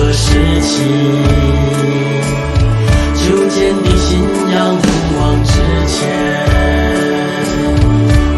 [0.06, 0.30] 的事
[0.60, 0.86] 情，
[3.16, 4.20] 就坚定信
[4.52, 4.80] 仰勇
[5.18, 5.50] 往直
[5.88, 5.98] 前，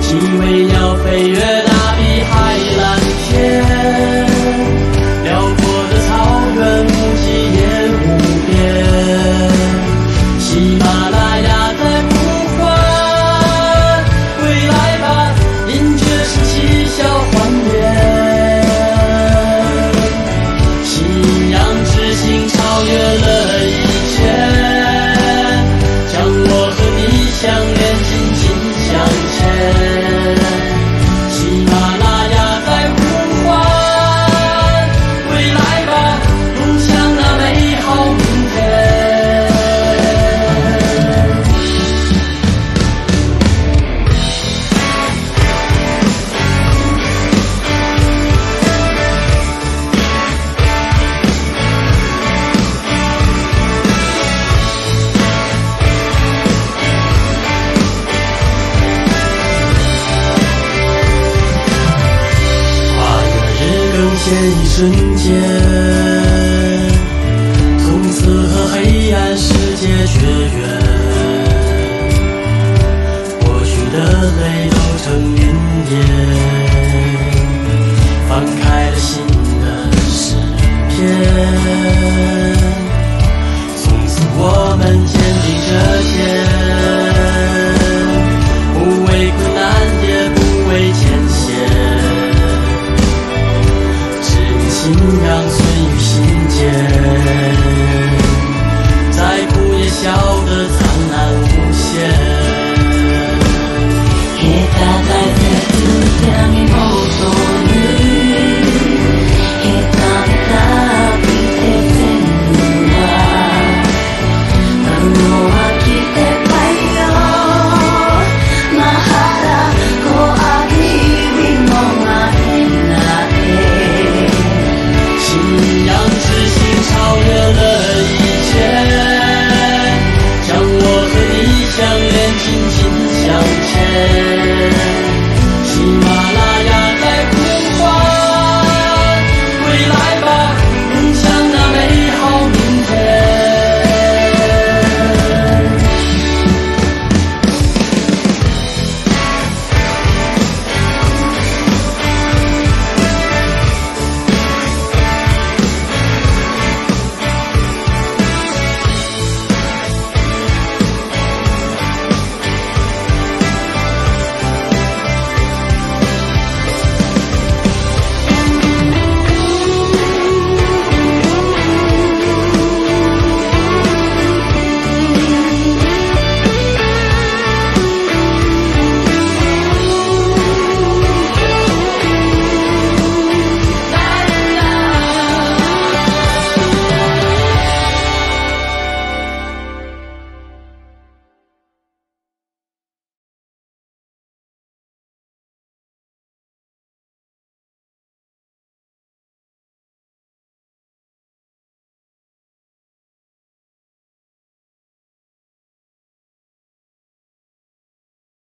[0.00, 0.08] 只
[0.38, 0.42] 为